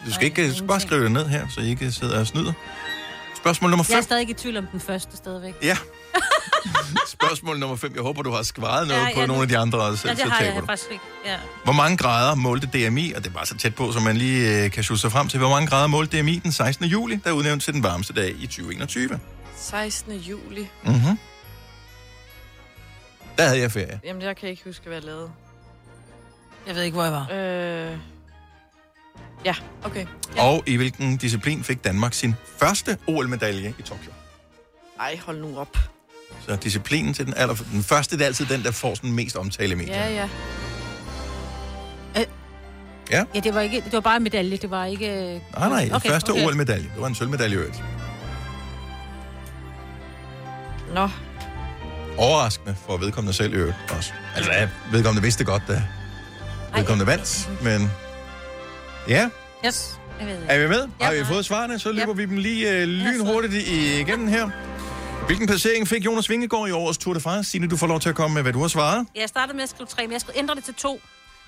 [0.07, 2.27] Du skal ikke du skal bare skrive det ned her, så I ikke sidder og
[2.27, 2.53] snyder.
[3.37, 4.03] Spørgsmål nummer Jeg er 5.
[4.03, 5.55] stadig i tvivl om den første stadigvæk.
[5.63, 5.77] Ja.
[7.21, 7.93] Spørgsmål nummer 5.
[7.95, 10.09] Jeg håber, du har svaret noget Ja, på ja, nogle af de andre også.
[10.09, 10.67] Ja, det så har jeg du.
[10.67, 11.05] faktisk ikke.
[11.27, 11.37] Ja.
[11.65, 14.65] Hvor mange grader målte DMI, og det er bare så tæt på, som man lige
[14.65, 16.85] øh, kan sjusse sig frem til, hvor mange grader målte DMI den 16.
[16.87, 19.21] juli, der er udnævnt til den varmeste dag i 2021?
[19.57, 20.13] 16.
[20.17, 20.69] juli.
[20.85, 21.19] Mm-hmm.
[23.39, 24.01] Der havde jeg ferie.
[24.05, 25.31] Jamen, jeg kan ikke huske, hvad jeg lavede.
[26.67, 27.29] Jeg ved ikke, hvor jeg var.
[27.93, 27.97] Øh...
[29.45, 30.07] Ja, okay.
[30.37, 30.43] Ja.
[30.43, 34.13] Og i hvilken disciplin fik Danmark sin første OL-medalje i Tokyo?
[35.01, 35.79] Ej, hold nu op.
[36.47, 37.55] Så disciplinen til den aller...
[37.73, 40.05] Den første, det er altid den, der får sådan mest omtale i medierne.
[40.05, 40.29] Ja, ja.
[43.11, 43.25] Ja.
[43.35, 45.43] Ja, det var, ikke, det var bare en medalje, det var ikke...
[45.59, 46.47] Nej, nej, okay, første okay.
[46.47, 46.91] OL-medalje.
[46.95, 47.83] Det var en sølvmedalje i øvrigt.
[50.95, 51.09] Nå.
[52.17, 54.13] Overraskende for vedkommende selv i øvrigt også.
[54.37, 55.83] Altså, ja, vedkommende vidste godt, da
[56.75, 57.91] vedkommende vandt, men...
[59.09, 59.29] Ja,
[59.67, 59.99] Yes.
[60.21, 60.89] Jeg ved er vi med?
[61.01, 61.79] Har vi fået svarene?
[61.79, 64.51] Så løber vi dem lige uh, lynhurtigt igennem her.
[65.27, 67.51] Hvilken placering fik Jonas Vingegaard i årets Tour de France?
[67.51, 69.07] Signe, du får lov til at komme med, hvad du har svaret.
[69.15, 71.01] Jeg startede med at skrive tre, men jeg skulle ændre det til to.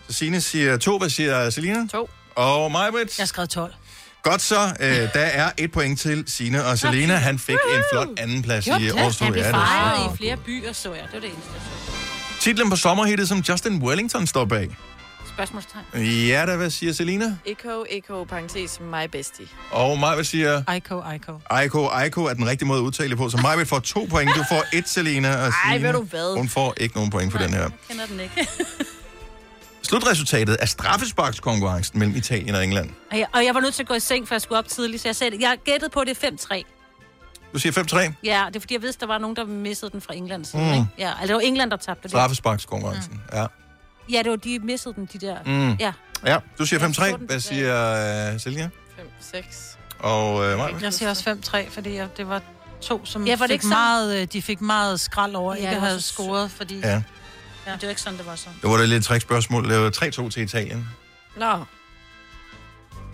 [0.08, 1.86] Så Signe siger to, hvad siger Selina?
[1.86, 2.10] To.
[2.34, 3.18] Og Majbrit?
[3.18, 3.74] Jeg skrev 12.
[4.22, 7.14] Godt så, øh, der er et point til Signe og Selina.
[7.14, 9.24] Han fik en flot andenplads i årets Tour.
[9.24, 11.02] Han blev Ja, det er fejret i flere byer, så jeg.
[11.02, 11.50] Det var det eneste.
[12.40, 14.76] Titlen på sommerhittet, som Justin Wellington står bag.
[15.34, 15.84] Spørgsmålstegn.
[16.28, 17.36] Ja, da, hvad siger Selina?
[17.46, 19.46] Eko, Eko, parentes, my bestie.
[19.70, 20.62] Og Majbrit siger...
[20.66, 21.32] Aiko, Aiko.
[21.50, 23.28] Aiko, Aiko er den rigtige måde at udtale det på.
[23.30, 24.30] Så Majbrit får to point.
[24.36, 25.46] Du får et, Selina.
[25.46, 26.36] Og Ej, ved du hvad?
[26.36, 27.60] Hun får ikke nogen point for den her.
[27.60, 28.48] Jeg kender den ikke.
[29.82, 32.90] Slutresultatet af straffesparkskonkurrencen mellem Italien og England.
[33.10, 34.68] og, jeg, og jeg var nødt til at gå i seng, for jeg skulle op
[34.68, 35.36] tidligt, så jeg sagde.
[35.40, 36.62] Jeg gættede på, det er 5-3.
[37.54, 38.12] Du siger 5-3.
[38.24, 40.14] Ja, det er fordi, jeg vidste, der var nogen, der missede den fra.
[40.14, 40.20] Mm.
[40.20, 40.26] Mm.
[40.72, 40.86] Ikke?
[40.98, 42.10] Ja, altså, det var England, der tabte det.
[42.10, 43.36] Straffesparkskonkurrencen, Mm.
[43.38, 43.46] ja.
[44.12, 45.36] Ja, det var de missede den, de der.
[45.46, 45.72] Mm.
[45.80, 45.92] Ja.
[46.26, 47.16] Ja, du siger Jeg så 5-3.
[47.16, 48.68] den Hvad siger uh, Selina?
[48.96, 49.78] 5, 6.
[49.98, 50.82] Og uh, Majbrit?
[50.82, 52.42] Jeg siger også 5-3, fordi jeg, det var
[52.82, 53.76] to, som Ja, ja, var det fik ikke sådan?
[53.78, 56.50] meget, øh, de fik meget skrald over, Ja, ja, ikke var at have så scoret,
[56.50, 56.78] fordi...
[56.80, 57.02] Ja.
[57.66, 57.72] ja.
[57.72, 58.48] Det var ikke sådan, det var så.
[58.62, 59.68] Det var da lidt et trickspørgsmål.
[59.70, 59.90] Det var
[60.26, 60.88] 3-2 til Italien.
[61.36, 61.50] Nå.
[61.56, 61.64] Det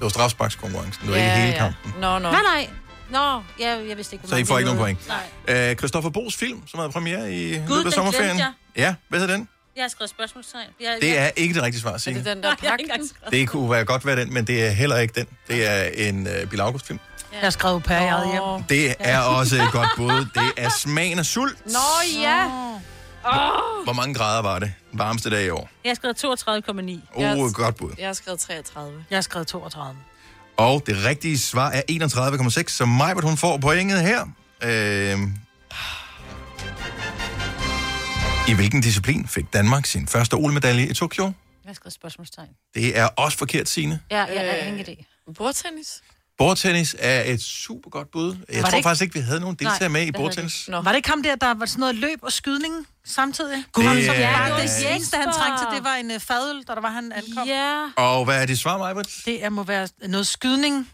[0.00, 1.02] var straffesparkskonkurrencen.
[1.02, 1.58] Det var ja, ikke hele ja.
[1.58, 1.94] kampen.
[2.00, 2.30] Nå, nå.
[2.30, 2.68] Nej, nej.
[3.10, 4.98] Nå, jeg, jeg vidste ikke, Så I får ikke nogen point.
[5.46, 5.70] Nej.
[5.70, 8.36] Uh, Christoffer Bo's film, som havde premiere i Gud, løbet af sommerferien.
[8.36, 9.48] glemte Ja, hvad hedder den?
[9.76, 10.68] Jeg har skrevet spørgsmålstegn.
[10.80, 12.18] Jeg, Det jeg, er ikke det rigtige svar, Er Signe.
[12.18, 12.82] det den der jeg har pakke?
[12.82, 13.32] ikke engang skrevet.
[13.32, 15.26] Det kunne være godt være den, men det er heller ikke den.
[15.48, 16.98] Det er en uh, Bill August-film.
[17.32, 18.62] Jeg har skrevet per i eget hjem.
[18.68, 20.26] Det er også et godt bud.
[20.34, 21.66] Det er Smagen af sult.
[21.66, 22.48] Nå, ja.
[23.84, 24.72] Hvor mange grader var det?
[24.90, 25.70] Den varmeste dag i år.
[25.84, 27.00] jeg har skrevet 32,9.
[27.14, 27.90] Oh, et godt bud.
[27.98, 29.04] Jeg har skrevet 33.
[29.10, 29.96] Jeg har skrevet 32.
[30.56, 34.24] Og det rigtige svar er 31,6, så Majbert, hun får pointet her.
[34.62, 35.18] Øh...
[38.48, 41.24] I hvilken disciplin fik Danmark sin første OL-medalje i Tokyo?
[41.24, 41.32] Jeg
[41.66, 42.48] har skrevet spørgsmålstegn.
[42.74, 44.00] Det er også forkert, Signe.
[44.10, 45.22] Ja, jeg, jeg har ingen idé.
[45.38, 46.02] Bordtennis?
[46.38, 48.36] Bordtennis er et super godt bud.
[48.48, 50.68] Jeg det tror ikke- faktisk ikke, vi havde nogen deltagere med i det bordtennis.
[50.72, 52.74] Var det ikke ham der, der var sådan noget løb og skydning
[53.04, 53.64] samtidig?
[53.76, 55.94] Det Ham, er- som Ja, var det det var eneste, han trængte til, det var
[55.94, 57.48] en uh, fadøl, da der var, han ankom.
[57.48, 57.88] Ja.
[57.96, 59.08] Og hvad er dit svar, Majbert?
[59.24, 60.90] Det er, må være noget skydning.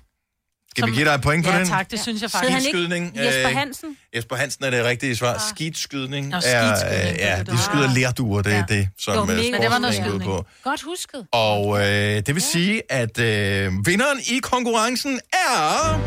[0.77, 1.67] Skal vi give dig et point for ja, den?
[1.69, 2.53] tak, det synes jeg faktisk.
[2.53, 3.97] han ikke Skydning, Jesper øh, Hansen?
[4.17, 5.45] Jesper Hansen er det rigtige svar.
[5.51, 7.95] Skidskydning Nå, er, skidskydning, øh, det er ja, det, de skyder har.
[7.99, 8.65] lærduer, det er Ja.
[8.69, 9.51] det, som Jo, øh, mega.
[9.51, 10.31] Men det var noget går ud skydning.
[10.31, 10.47] på.
[10.65, 11.27] Godt husket.
[11.33, 11.87] Og øh,
[12.27, 16.01] det vil sige, at øh, vinderen i konkurrencen er...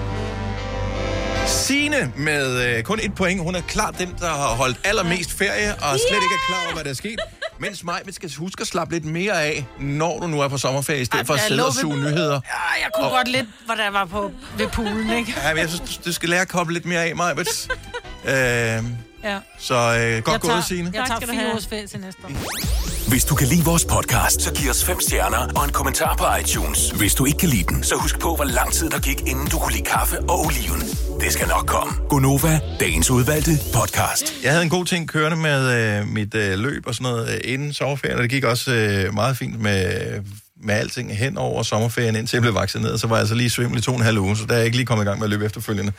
[1.48, 3.42] Signe med øh, kun et point.
[3.42, 6.74] Hun er klart den, der har holdt allermest ferie, og slet ikke er klar over,
[6.74, 7.20] hvad der er sket.
[7.60, 11.02] Mens mig skal huske at slappe lidt mere af, når du nu er på sommerferie,
[11.02, 12.32] i stedet Ej, for at sidde og ved- suge nyheder.
[12.34, 12.40] Ja,
[12.84, 15.34] jeg kunne Og- godt lidt, hvor der var på ved poolen, ikke?
[15.44, 17.36] Ja, men jeg synes, du skal lære at koble lidt mere af, mig.
[17.38, 18.84] øh,
[19.26, 19.40] Ja.
[19.60, 20.92] så øh, godt gået, Signe.
[20.94, 23.10] Jeg tager fire års ferie til næste år.
[23.10, 26.26] Hvis du kan lide vores podcast, så giv os fem stjerner og en kommentar på
[26.42, 26.90] iTunes.
[26.92, 29.48] Hvis du ikke kan lide den, så husk på, hvor lang tid der gik, inden
[29.48, 30.82] du kunne lide kaffe og oliven.
[31.22, 31.94] Det skal nok komme.
[32.10, 34.44] Gonova, dagens udvalgte podcast.
[34.44, 37.54] Jeg havde en god ting kørende med øh, mit øh, løb og sådan noget øh,
[37.54, 39.84] inden sommerferien, og det gik også øh, meget fint med,
[40.64, 43.00] med alting hen over sommerferien, indtil jeg blev vaccineret.
[43.02, 44.58] Så var jeg altså lige svimmel i to og en halv uge, så der er
[44.58, 45.94] jeg ikke lige kommet i gang med at løbe efterfølgende.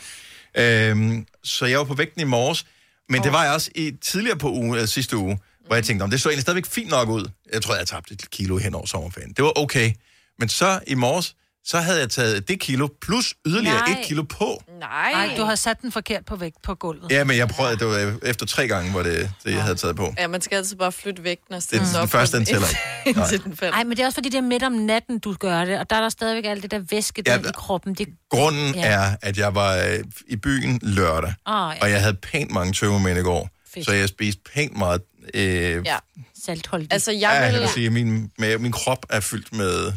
[0.59, 2.66] Øhm, så jeg var på vægten i morges,
[3.09, 6.02] men det var jeg også i, tidligere på uge, øh, sidste uge, hvor jeg tænkte,
[6.04, 7.30] om det så egentlig stadigvæk fint nok ud.
[7.52, 9.32] Jeg tror, jeg tabte et kilo hen over sommerferien.
[9.32, 9.92] Det var okay.
[10.38, 11.36] Men så i morges,
[11.69, 13.99] så havde jeg taget det kilo plus yderligere Nej.
[14.01, 14.62] et kilo på.
[14.81, 15.12] Nej.
[15.12, 17.11] Nej, du har sat den forkert på vægt på gulvet.
[17.11, 19.97] Ja, men jeg prøvede, det var efter tre gange, hvor det, det jeg havde taget
[19.97, 20.14] på.
[20.19, 22.09] Ja, man skal altid bare flytte vægten og Det stille er sig den op.
[22.09, 22.67] første, den tæller
[23.07, 23.19] ikke.
[23.21, 23.25] Nej.
[23.31, 23.75] Indtil den falder.
[23.75, 25.91] Nej, men det er også fordi, det er midt om natten, du gør det, og
[25.91, 27.95] der er der stadigvæk alt det der væske der Ja, i kroppen.
[27.95, 28.09] Det...
[28.31, 28.87] Grunden Ja.
[28.87, 29.99] er, at jeg var øh,
[30.29, 31.83] i byen lørdag, Ah, ja.
[31.83, 33.51] og jeg havde pænt mange tømmermænd i går.
[33.75, 33.87] Fedt.
[33.87, 35.03] Så jeg spiste pænt meget.
[35.35, 35.97] Øh, Ja.
[36.45, 36.93] Saltholdigt.
[36.93, 37.61] Altså, ja, jeg jeg vil...
[37.61, 39.93] vil sige, min, min krop er fyldt med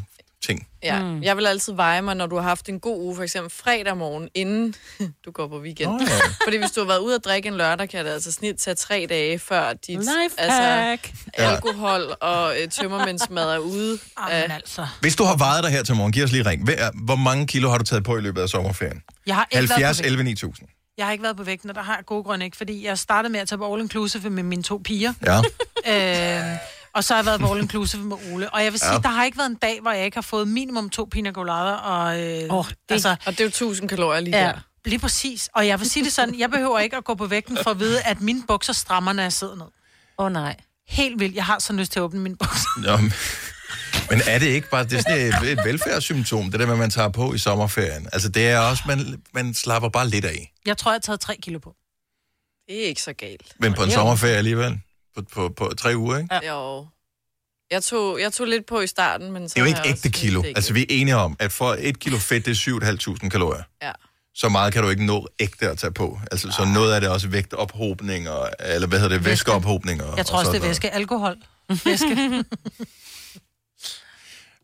[0.46, 0.68] ting.
[0.84, 1.24] Ja, mm.
[1.24, 3.98] jeg vil altid veje mig, når du har haft en god uge, for eksempel fredag
[3.98, 4.76] morgen, inden
[5.26, 5.92] du går på weekend.
[5.92, 6.46] Nå, ja.
[6.46, 8.76] Fordi hvis du har været ude at drikke en lørdag, kan det altså snit tage
[8.76, 10.00] tre dage, før dit
[10.38, 10.98] altså,
[11.34, 14.00] alkohol og øh, tømmermændsmad er ude.
[14.30, 14.88] Jamen altså.
[15.02, 16.70] Hvis du har vejet dig her til morgen, giv os lige ring.
[16.94, 19.02] Hvor mange kilo har du taget på i løbet af sommerferien?
[19.26, 20.08] Jeg har ikke været 70 på vægt.
[20.08, 20.68] 11 9000.
[20.98, 22.98] Jeg har ikke været på vægten, og der har jeg gode grunde ikke, fordi jeg
[22.98, 25.14] startede med at tage på all inclusive med mine to piger.
[25.26, 25.42] Ja.
[25.88, 26.58] Øh,
[26.94, 28.50] og så har jeg været på all inclusive med Ole.
[28.54, 28.98] Og jeg vil sige, Ja.
[29.00, 31.74] der har ikke været en dag, hvor jeg ikke har fået minimum to pina colader.
[31.74, 34.60] Og, øh, Oh, det, altså, og det er jo 1000 kalorier lige ja, der.
[34.86, 35.50] lige præcis.
[35.56, 37.80] Og jeg vil sige det sådan, jeg behøver ikke at gå på vægten for at
[37.80, 39.66] vide, at mine bukser strammer, når jeg sidder ned.
[40.20, 40.56] Åh oh, nej.
[40.88, 41.36] Helt vildt.
[41.36, 42.68] Jeg har så lyst til at åbne mine bukser.
[42.86, 43.14] Nå, men-
[44.10, 47.10] men er det ikke bare det er sådan et, et velfærdssymptom, det der man tager
[47.10, 48.08] på i sommerferien?
[48.14, 50.54] Altså, det er også, man, man slapper bare lidt af.
[50.66, 51.76] Jeg tror, jeg har taget tre kilo på.
[52.68, 53.54] Det er ikke så galt.
[53.60, 54.80] Men på en sommerferie alligevel.
[55.16, 56.36] På, på, på tre uger, ikke?
[56.43, 56.53] Ja.
[56.53, 56.88] Jo.
[57.72, 60.10] Jeg tog, jeg tog lidt på i starten, men så Det er jo ikke ægte
[60.10, 60.43] kilo.
[60.43, 63.64] ikke Altså, vi er enige om, at for et kilo fedt, det er 7.500 kalorier.
[63.82, 63.91] Ja.
[64.36, 66.20] Så meget kan du ikke nå ægte at tage på.
[66.32, 70.03] Altså, så noget af det er også vægtophobning, og, eller hvad hedder det, væskeophobning.
[70.03, 70.89] Og, Jeg tror og også, det er væske.
[70.93, 71.36] Alkohol.
[71.86, 72.43] Væske.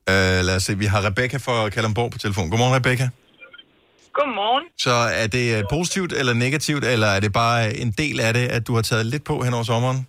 [0.10, 2.50] Uh, lad os se, vi har Rebecca fra Kalamborg på telefon.
[2.50, 3.10] Godmorgen, Rebecca.
[4.14, 4.64] Godmorgen.
[4.78, 8.48] Så er det øh, positivt eller negativt, eller er det bare en del af det,
[8.48, 10.08] at du har taget lidt på hen over sommeren?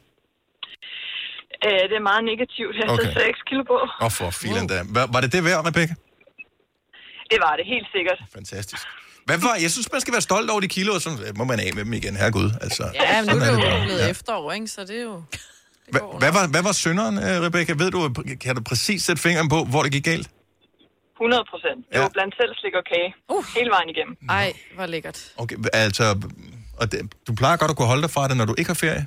[1.67, 2.73] Øh, det er meget negativt.
[2.79, 3.11] Jeg har Okay.
[3.11, 3.27] okay.
[3.27, 3.77] 6 kilo på.
[3.85, 4.77] Åh, oh, for filen da.
[4.97, 5.95] Var, var det det værd, Rebecca?
[7.33, 8.19] Det var det, helt sikkert.
[8.39, 8.83] Fantastisk.
[9.29, 11.71] Hvad var, jeg synes, man skal være stolt over de kilo, så må man af
[11.75, 12.17] med dem igen.
[12.17, 12.85] Herregud, altså.
[12.95, 14.11] Ja, men nu er det jo blevet Ja.
[14.11, 14.69] efterår, ikke?
[14.69, 15.17] Så det er jo...
[15.95, 17.73] Hva- Hvad var, hvad var synderen, øh, Rebecca?
[17.83, 17.99] Ved du,
[18.45, 20.29] kan du præcis sætte fingeren på, hvor det gik galt?
[21.21, 21.79] 100 procent.
[21.89, 22.01] Det Ja.
[22.01, 23.09] var blandt selv slik og kage.
[23.35, 23.45] Uh.
[23.57, 24.17] Hele vejen igennem.
[24.29, 25.33] Ej, hvor lækkert.
[25.37, 26.05] Okay, altså,
[26.81, 28.75] og det, du plejer godt at kunne holde dig fra det, når du ikke har
[28.75, 29.07] ferie?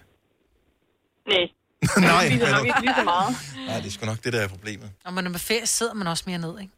[1.34, 1.46] Nej.
[2.00, 3.32] Nej, Jeg spiser nok ikke lige så meget.
[3.68, 4.88] Nej, det er sgu nok det, der er problemet.
[5.06, 6.74] Og når man er med ferie, sidder man også mere ned, ikke?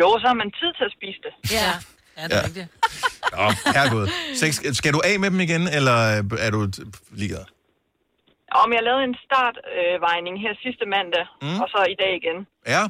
[0.00, 1.32] Jo, så har man tid til at spise det.
[1.58, 1.70] Ja.
[2.18, 2.44] Ja, det er Ja.
[2.46, 2.68] rigtigt.
[3.36, 3.44] Nå,
[3.76, 4.06] herregud.
[4.80, 5.96] Skal du af med dem igen, eller
[6.46, 6.84] er du t-
[7.20, 7.44] ligeglad?
[8.62, 11.60] Om jeg lavede en startvejning her sidste mandag, Mm.
[11.62, 12.38] og så i dag igen.
[12.74, 12.82] Ja.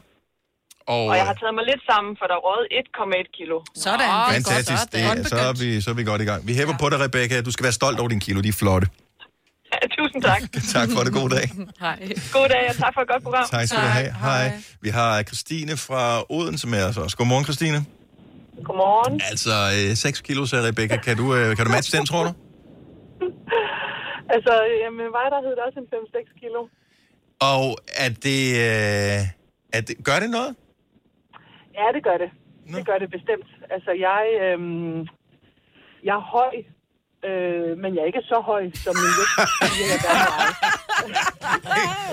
[0.95, 3.57] Og, Og jeg har taget mig lidt sammen, for der er røget 1,1 kilo.
[3.75, 4.09] Sådan.
[4.37, 4.83] Fantastisk.
[4.93, 6.41] Det, er- så, er vi, så er vi godt i gang.
[6.49, 7.41] Vi hæver på dig, Rebecca.
[7.43, 8.41] Du skal være stolt over dine kilo.
[8.41, 8.87] De er flotte.
[9.99, 10.41] Tusind tak.
[10.77, 11.13] tak for det.
[11.13, 11.47] God dag.
[11.87, 11.99] Hej.
[12.33, 13.45] God dag, og tak for et godt program.
[13.51, 14.13] Tak skal du have.
[14.27, 14.53] Hej.
[14.81, 16.03] Vi har Christine fra
[16.37, 17.17] Odense med os også.
[17.17, 17.79] Godmorgen, Christine.
[18.65, 19.21] Godmorgen.
[19.31, 20.97] Altså, øh, 6 kilo, sagde Rebecca.
[20.97, 22.33] Kan du, øh, kan du matche den, tror du?
[24.35, 26.61] Altså, jamen, var der hed det også en 5-6 kilo.
[27.53, 27.65] Og
[28.05, 29.21] er det, øh,
[29.77, 29.95] er det...
[30.05, 30.57] Gør det noget?
[31.79, 32.31] Ja, det gør det.
[32.77, 33.49] Det gør det bestemt.
[33.71, 35.01] Altså, jeg, øhm,
[36.05, 36.55] jeg er høj,
[37.29, 39.33] øh, men jeg er ikke så høj, som min vægt
[39.75, 40.53] siger, jeg er.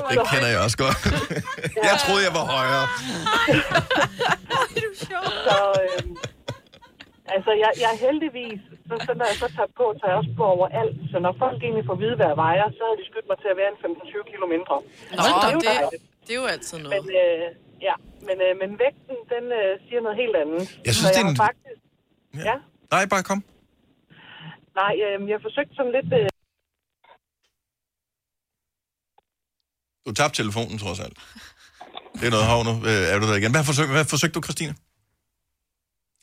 [0.11, 0.97] Det kender jeg også godt.
[1.89, 2.85] jeg troede, jeg var højere.
[5.47, 6.15] Så, øhm,
[7.35, 10.33] altså, jeg, jeg er heldigvis, så, så når jeg så tager på, tager jeg også
[10.41, 10.95] på overalt.
[11.11, 13.49] Så når folk egentlig får vide, hvad jeg vejer, så har de skudt mig til
[13.53, 14.75] at være en 15-20 kilo mindre.
[15.17, 15.75] Nå, det er jo det,
[16.25, 16.93] det er jo altid noget.
[16.95, 17.45] Men, øh,
[17.87, 17.95] ja,
[18.27, 20.61] men, øh, men vægten, den øh, siger noget helt andet.
[20.87, 21.79] Jeg synes, så det er en- faktisk...
[22.49, 22.55] Ja.
[22.95, 23.39] Nej, bare kom.
[24.79, 26.09] Nej, øh, jeg har forsøgt sådan lidt...
[26.19, 26.27] Øh,
[30.05, 31.17] Du tabte telefonen, trods alt.
[32.19, 32.73] Det er noget hav nu.
[32.89, 33.51] Øh, er du der igen?
[33.51, 34.75] Hvad forsøgte, hvad forsøgte du, Christine?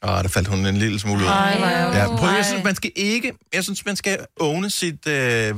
[0.02, 1.26] Ah, der faldt hun en lille smule ud.
[1.26, 1.56] Ej,
[1.98, 3.32] ja, prøv, jeg synes, man skal ikke...
[3.52, 5.54] Jeg synes, man skal åne sit, øh,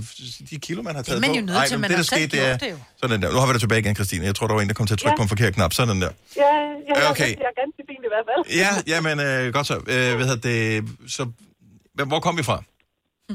[0.51, 1.37] de kilo, man har taget man på.
[1.37, 2.57] jo nødt til, men man det, har der selv skete, det er...
[2.57, 2.79] det jo.
[2.97, 3.33] Sådan der.
[3.33, 4.25] Nu har vi dig tilbage igen, Christine.
[4.25, 5.17] Jeg tror, der var en, der kom til at trykke Ja.
[5.17, 5.73] på en forkert knap.
[5.73, 6.11] Sådan der.
[6.37, 6.43] ja,
[6.89, 7.29] jeg, Okay.
[7.29, 8.57] jeg er ganske fint i hvert fald.
[8.63, 9.75] Ja, ja, men øh, godt så.
[9.77, 11.11] Øh, hvad hedder det?
[11.17, 11.31] Så,
[12.07, 12.63] hvor kom vi fra?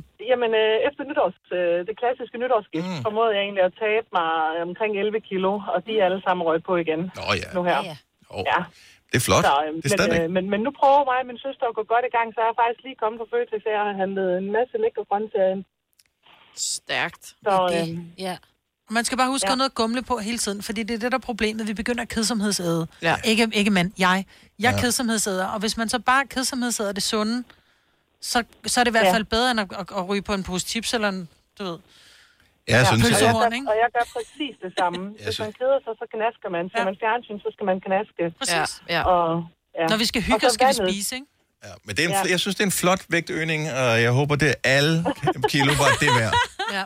[0.32, 3.02] Jamen, øh, efter nytårs, øh, det klassiske nytårsskift, mm.
[3.08, 6.42] formåede jeg egentlig at tabe mig øh, omkring 11 kilo, og de er alle sammen
[6.48, 7.02] røget på igen.
[7.20, 7.48] Nå ja.
[7.58, 7.80] Nu her.
[7.90, 7.96] Ja,
[8.36, 8.60] Oh, Ja.
[9.12, 9.46] Det er flot.
[9.46, 11.76] Så, det øh, er men, øh, men, men nu prøver mig og min søster at
[11.80, 13.96] gå godt i gang, så jeg er faktisk lige kommet på Føtex, og jeg har
[14.04, 15.58] handlet en masse lækre grøntsager.
[16.56, 17.26] Stærkt.
[17.26, 18.38] Så, Det- øh, Ja.
[18.90, 19.52] Man skal bare huske Ja.
[19.52, 19.56] ja.
[19.56, 21.68] noget at gumle på hele tiden, fordi det er det, der er problemet.
[21.68, 22.88] Vi begynder at kedsomhedsæde.
[23.02, 23.16] Ja.
[23.26, 24.26] Ikke, ikke mand, jeg.
[24.60, 24.76] Jeg er Ja.
[24.76, 24.82] ja.
[24.82, 27.44] kedsomhedsæder, og hvis man så bare kedsomhedsæder det sunde,
[28.32, 28.38] så,
[28.72, 29.14] så er det i hvert Ja.
[29.18, 31.22] fald bedre, end at, at, at ryge på en pose chips eller en,
[31.60, 31.78] du ved.
[32.68, 33.34] Ja, jeg synes, og, det jeg er...
[33.34, 35.00] gør, og jeg gør præcis det samme.
[35.26, 36.64] Hvis man keder sig, så knasker man.
[36.72, 36.86] Ser Ja.
[36.90, 38.24] man fjernsyn, så skal man knaske.
[38.40, 38.70] Præcis.
[38.90, 39.02] Ja, ja.
[39.14, 39.26] Og,
[39.80, 39.86] ja.
[39.92, 40.94] Når vi skal Og hygge så os, skal vi vandet.
[40.94, 41.28] spise, ikke?
[41.66, 42.32] Ja, men det er en, Ja.
[42.34, 44.96] jeg synes, det er en flot vægtøgning, og jeg håber, det er alle
[45.54, 46.34] kilo, var det værd.
[46.78, 46.84] Ja.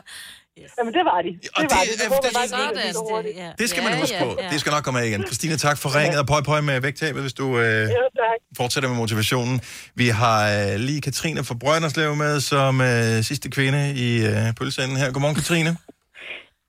[0.78, 1.28] Jamen, det var de.
[1.28, 1.92] Det Og var det- de.
[1.92, 3.50] Det det- det- det ja.
[3.58, 4.30] Det skal man Ja, huske ja, på.
[4.42, 4.48] ja.
[4.52, 5.22] Det skal nok komme af igen.
[5.28, 8.38] Christine, tak for ringet, og pøj pøj med vægttabet, hvis du øh, Jo, tak.
[8.56, 9.60] fortsætter med motivationen.
[9.94, 14.96] Vi har øh, lige Katrine fra Brønderslev med, som øh, sidste kvinde i øh, pølseenden
[14.98, 15.12] her.
[15.12, 15.76] Godmorgen, Katrine.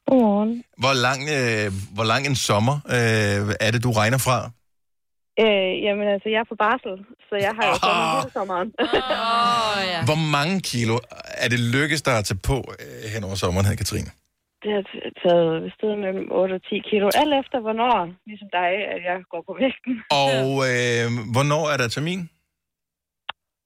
[0.07, 0.63] Godmorgen.
[0.83, 4.37] Hvor lang, øh, hvor lang en sommer øh, er det, du regner fra?
[5.43, 6.93] Øh, jamen altså, jeg er på barsel,
[7.31, 8.69] så jeg har jo sommer hele sommeren.
[8.79, 9.99] oh, ja.
[10.09, 10.95] Hvor mange kilo
[11.43, 14.11] er det lykkes der at tage på øh, hen over sommeren her, Katrine?
[14.63, 14.83] Det har
[15.25, 17.95] taget et sted mellem 8 og 10 kilo, alt efter hvornår,
[18.29, 19.93] ligesom dig, at jeg går på vægten.
[20.25, 21.05] Og øh,
[21.35, 22.21] hvornår er der termin?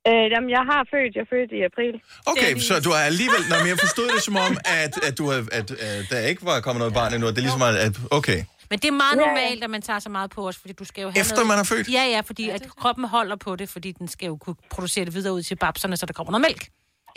[0.09, 1.93] Øh, jamen, jeg har født, jeg fødte i april.
[2.31, 3.41] Okay, så du har alligevel...
[3.49, 4.53] Nå, men jeg forstod det som om,
[4.83, 7.27] at, at, du, havde- at, at der ikke var kommet noget barn endnu.
[7.33, 7.75] Det er ligesom, at...
[7.87, 8.39] at okay.
[8.69, 9.27] Men det er meget Ja, ja.
[9.27, 11.47] normalt, at man tager så meget på os, fordi du skal jo have Efter noget...
[11.47, 11.87] man er født?
[11.97, 15.13] Ja, ja, fordi at kroppen holder på det, fordi den skal jo kunne producere det
[15.13, 16.63] videre ud til babserne, så der kommer noget mælk.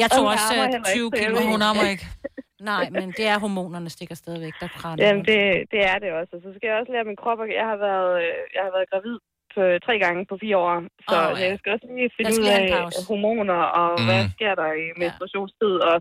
[0.03, 1.51] Jeg tog Og også jeg ammer øh, heller ikke, 20 så jeg kilo.
[1.53, 2.07] Hun ammer ikke.
[2.73, 5.01] Nej, men det er hormonerne stikker stadigvæk, der kraner.
[5.07, 5.41] Jamen, det,
[5.73, 6.31] det er det også.
[6.37, 8.73] Og så skal jeg også lære min krop, at jeg har været, øh, jeg har
[8.77, 9.17] været gravid
[9.59, 10.75] på, tre gange på fire år.
[11.09, 11.45] Så oh, ja.
[11.51, 12.99] jeg skal også lige finde ud af pause.
[13.11, 14.07] hormoner, og mm.
[14.09, 15.75] hvad sker der i menstruationstid.
[15.91, 15.97] Og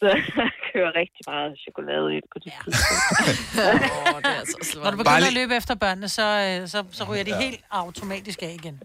[0.00, 0.08] så
[0.68, 3.02] kører rigtig meget chokolade ind på det tidspunkt.
[4.14, 4.44] Åh, det er
[4.84, 8.38] Når du begynder at løbe efter børnene, så, øh, så, så ryger de helt automatisk
[8.48, 8.76] af igen.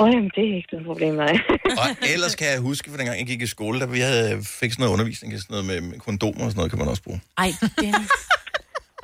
[0.00, 1.34] Åh, oh, jamen, det er ikke noget problem, nej.
[1.82, 4.24] Og ellers kan jeg huske, for dengang jeg gik i skole, der vi havde,
[4.60, 7.04] fik sådan noget undervisning, sådan noget med, med kondomer og sådan noget, kan man også
[7.06, 7.20] bruge.
[7.44, 7.50] Ej,
[7.82, 7.88] det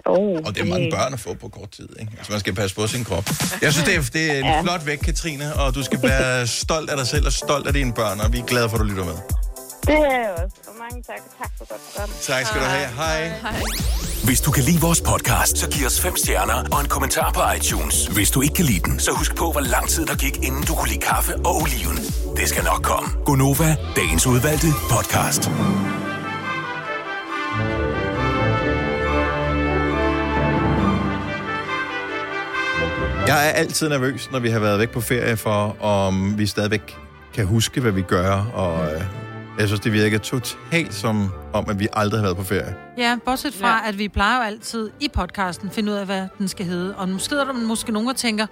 [0.07, 0.17] Oh,
[0.47, 2.13] Og det er mange børn at få på kort tid, ikke?
[2.19, 3.25] Altså, man skal passe på sin krop.
[3.63, 4.63] Jeg synes, det er, det er en Ja.
[4.63, 7.93] flot vægt, Katrine, og du skal være stolt af dig selv og stolt af dine
[7.93, 9.15] børn, og vi er glade for, at du lytter med.
[9.87, 10.57] Det er jeg også.
[10.69, 11.17] Og mange tak.
[11.43, 12.11] Tak for godt program.
[12.23, 12.89] Tak skal du have.
[12.89, 13.33] Hej.
[14.25, 17.41] Hvis du kan lide vores podcast, så giv os fem stjerner og en kommentar på
[17.57, 18.07] iTunes.
[18.07, 20.63] Hvis du ikke kan lide den, så husk på, hvor lang tid der gik, inden
[20.65, 21.97] du kunne lide kaffe og oliven.
[22.37, 23.09] Det skal nok komme.
[23.25, 25.51] Gonova, dagens udvalgte podcast.
[33.27, 36.97] Jeg er altid nervøs, når vi har været væk på ferie, for om vi stadigvæk
[37.35, 39.01] kan huske, hvad vi gør, og øh,
[39.59, 42.75] jeg synes, det virker totalt som om, at vi aldrig har været på ferie.
[42.99, 43.89] Ja, bortset fra, ja.
[43.89, 46.97] at vi plejer jo altid i podcasten finde ud af, hvad den skal hedde.
[46.97, 48.47] Og nu sidder der måske nogen og tænker,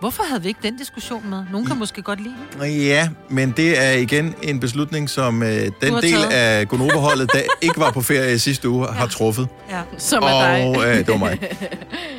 [0.00, 1.44] hvorfor havde vi ikke den diskussion med?
[1.52, 2.70] Nogen kan måske godt lide den.
[2.70, 5.72] Ja, men det er igen en beslutning, som øh, den
[6.02, 9.48] del af Gonova-holdet, der ikke var på ferie i sidste uge, har truffet.
[9.70, 9.80] Ja.
[9.98, 10.88] Som er og, dig.
[10.88, 11.38] Øh, det var mig.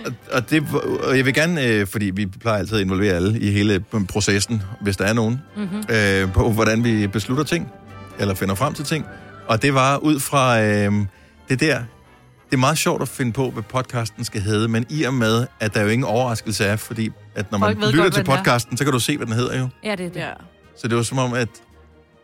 [0.05, 0.63] Og, og, det,
[1.03, 4.63] og jeg vil gerne, øh, fordi vi plejer altid at involvere alle i hele processen,
[4.81, 5.83] hvis der er nogen, Mhm.
[5.95, 7.71] øh, på hvordan vi beslutter ting,
[8.19, 9.05] eller finder frem til ting.
[9.47, 10.91] Og det var ud fra øh,
[11.49, 11.79] det der,
[12.49, 15.47] det er meget sjovt at finde på, hvad podcasten skal hedde, men i og med,
[15.59, 18.77] at der jo ingen overraskelse er, fordi at når man Folk lytter godt, til podcasten,
[18.77, 19.67] så kan du se, hvad den hedder jo.
[19.83, 20.19] Ja, det er det.
[20.19, 20.31] Ja.
[20.77, 21.49] Så det var som om, at...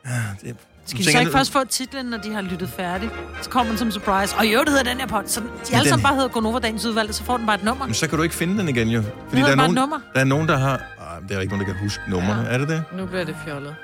[0.05, 0.11] Ah,
[0.41, 0.55] det,
[0.85, 3.11] Skal de så ikke først få titlen, når de har lyttet færdigt?
[3.41, 4.35] Så kommer den som surprise.
[4.37, 5.23] Og jo, det hedder den her pod.
[5.25, 7.63] Så de alle den- sammen bare hedder Gonova Dagens Udvalgte, så får den bare et
[7.63, 7.85] nummer.
[7.85, 9.03] Men så kan du ikke finde den igen jo.
[9.29, 9.99] Fordi der er, bare nogen, et nummer.
[10.13, 10.81] der er nogen, der har...
[11.29, 12.41] Der er ikke nogen, der kan huske numrene.
[12.41, 12.53] Ja.
[12.53, 12.83] Er det det?
[12.97, 13.75] Nu bliver det fjollet.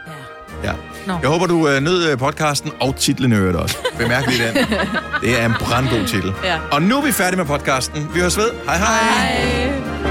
[0.63, 0.71] Ja.
[1.07, 1.13] Nå.
[1.21, 3.77] Jeg håber, du øh, nød øh, podcasten og titlen i øvrigt også.
[3.97, 4.55] Bemærk lige den.
[5.23, 6.33] Det er en brandgod titel.
[6.43, 6.59] Ja.
[6.71, 8.09] Og nu er vi færdige med podcasten.
[8.13, 8.51] Vi høres ved.
[8.65, 8.97] Hej hej.
[8.97, 10.08] hej.